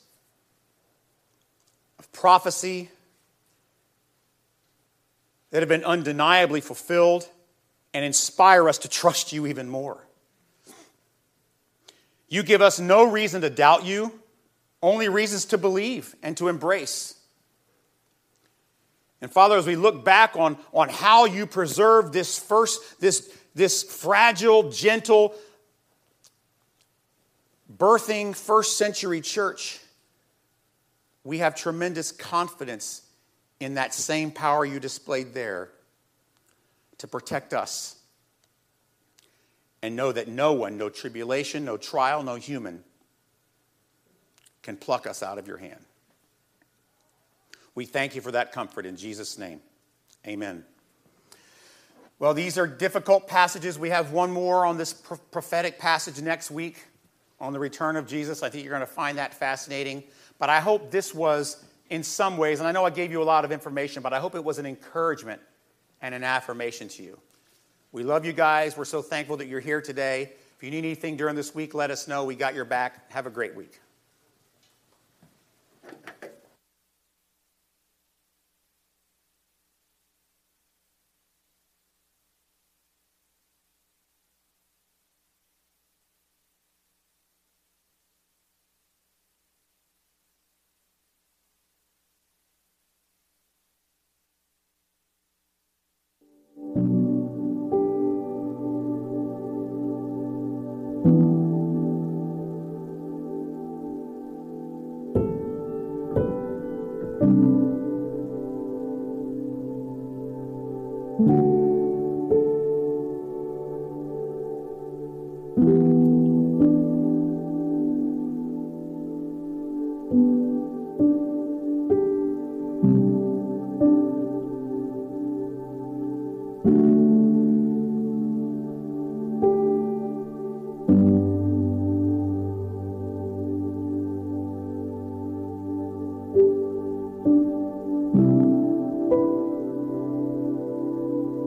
of 1.99 2.13
prophecy 2.13 2.89
that 5.51 5.63
have 5.63 5.69
been 5.69 5.83
undeniably 5.83 6.61
fulfilled 6.61 7.29
and 7.93 8.05
inspire 8.05 8.69
us 8.69 8.79
to 8.79 8.89
trust 8.89 9.33
you 9.33 9.49
even 9.49 9.69
more. 9.69 10.07
You 12.29 12.45
give 12.45 12.63
us 12.63 12.79
no 12.79 13.03
reason 13.03 13.43
to 13.43 13.51
doubt 13.51 13.85
you 13.85 14.21
only 14.85 15.09
reasons 15.09 15.47
to 15.47 15.57
believe 15.57 16.15
and 16.23 16.37
to 16.37 16.49
embrace. 16.49 17.15
And 19.23 19.33
Father, 19.33 19.57
as 19.57 19.67
we 19.67 19.77
look 19.77 20.05
back 20.05 20.37
on, 20.37 20.59
on 20.75 20.91
how 20.91 21.25
you 21.25 21.47
preserved 21.47 22.13
this 22.13 22.39
first, 22.39 23.01
this, 23.01 23.35
this 23.55 23.83
fragile, 23.83 24.71
gentle, 24.71 25.35
birthing 27.75 28.37
first 28.37 28.77
century 28.77 29.23
church, 29.23 29.81
we 31.25 31.39
have 31.39 31.55
tremendous 31.55 32.13
confidence 32.13 33.01
in 33.61 33.77
that 33.77 33.95
same 33.95 34.31
power 34.31 34.67
you 34.67 34.79
displayed 34.79 35.33
there 35.33 35.71
to 36.99 37.09
protect 37.09 37.55
us. 37.55 37.97
And 39.81 39.97
know 39.97 40.13
that 40.13 40.29
no 40.29 40.53
one, 40.53 40.77
no 40.77 40.91
tribulation, 40.91 41.65
no 41.65 41.79
trial, 41.79 42.23
no 42.23 42.35
human, 42.35 42.85
can 44.65 44.77
pluck 44.77 45.07
us 45.07 45.23
out 45.23 45.39
of 45.39 45.47
your 45.47 45.59
hand. 45.59 45.79
We 47.77 47.85
thank 47.85 48.17
you 48.17 48.21
for 48.21 48.33
that 48.33 48.51
comfort 48.51 48.87
in 48.87 48.97
Jesus' 48.97 49.39
name. 49.39 49.61
Amen. 50.27 50.65
Well, 52.19 52.35
these 52.35 52.57
are 52.57 52.67
difficult 52.67 53.29
passages. 53.29 53.79
We 53.79 53.91
have 53.91 54.11
one 54.11 54.31
more 54.31 54.65
on 54.65 54.79
this 54.79 54.93
prophetic 54.93 55.79
passage 55.79 56.21
next 56.21 56.51
week 56.51 56.83
on 57.41 57.53
the 57.53 57.59
return 57.59 57.97
of 57.97 58.07
Jesus. 58.07 58.43
I 58.43 58.49
think 58.49 58.65
you're 58.65 58.73
going 58.73 58.81
to 58.81 58.87
find 58.87 59.19
that 59.19 59.35
fascinating. 59.35 60.05
But 60.39 60.49
I 60.49 60.61
hope 60.61 60.91
this 60.91 61.15
was, 61.15 61.63
in 61.91 62.03
some 62.03 62.37
ways, 62.37 62.61
and 62.61 62.69
I 62.69 62.73
know 62.73 62.85
I 62.85 62.91
gave 62.91 63.11
you 63.11 63.23
a 63.23 63.25
lot 63.25 63.45
of 63.45 63.53
information, 63.53 64.03
but 64.03 64.13
I 64.13 64.21
hope 64.21 64.35
it 64.35 64.45
was 64.45 64.59
an 64.59 64.67
encouragement 64.67 65.41
and 66.01 66.15
an 66.15 66.25
affirmation 66.25 66.89
to 66.89 67.03
you. 67.03 67.19
We 67.93 68.03
love 68.03 68.25
you 68.25 68.33
guys. 68.33 68.77
We're 68.77 68.85
so 68.85 69.03
thankful 69.03 69.37
that 69.39 69.47
you're 69.47 69.61
here 69.61 69.83
today. 69.83 70.33
If 70.57 70.63
you 70.63 70.71
need 70.71 70.79
anything 70.79 71.17
during 71.17 71.35
this 71.35 71.55
week, 71.55 71.75
let 71.75 71.91
us 71.91 72.09
know. 72.09 72.25
We 72.25 72.37
got 72.37 72.55
your 72.55 72.65
back. 72.65 73.11
Have 73.13 73.27
a 73.27 73.31
great 73.31 73.55
week. 73.55 73.81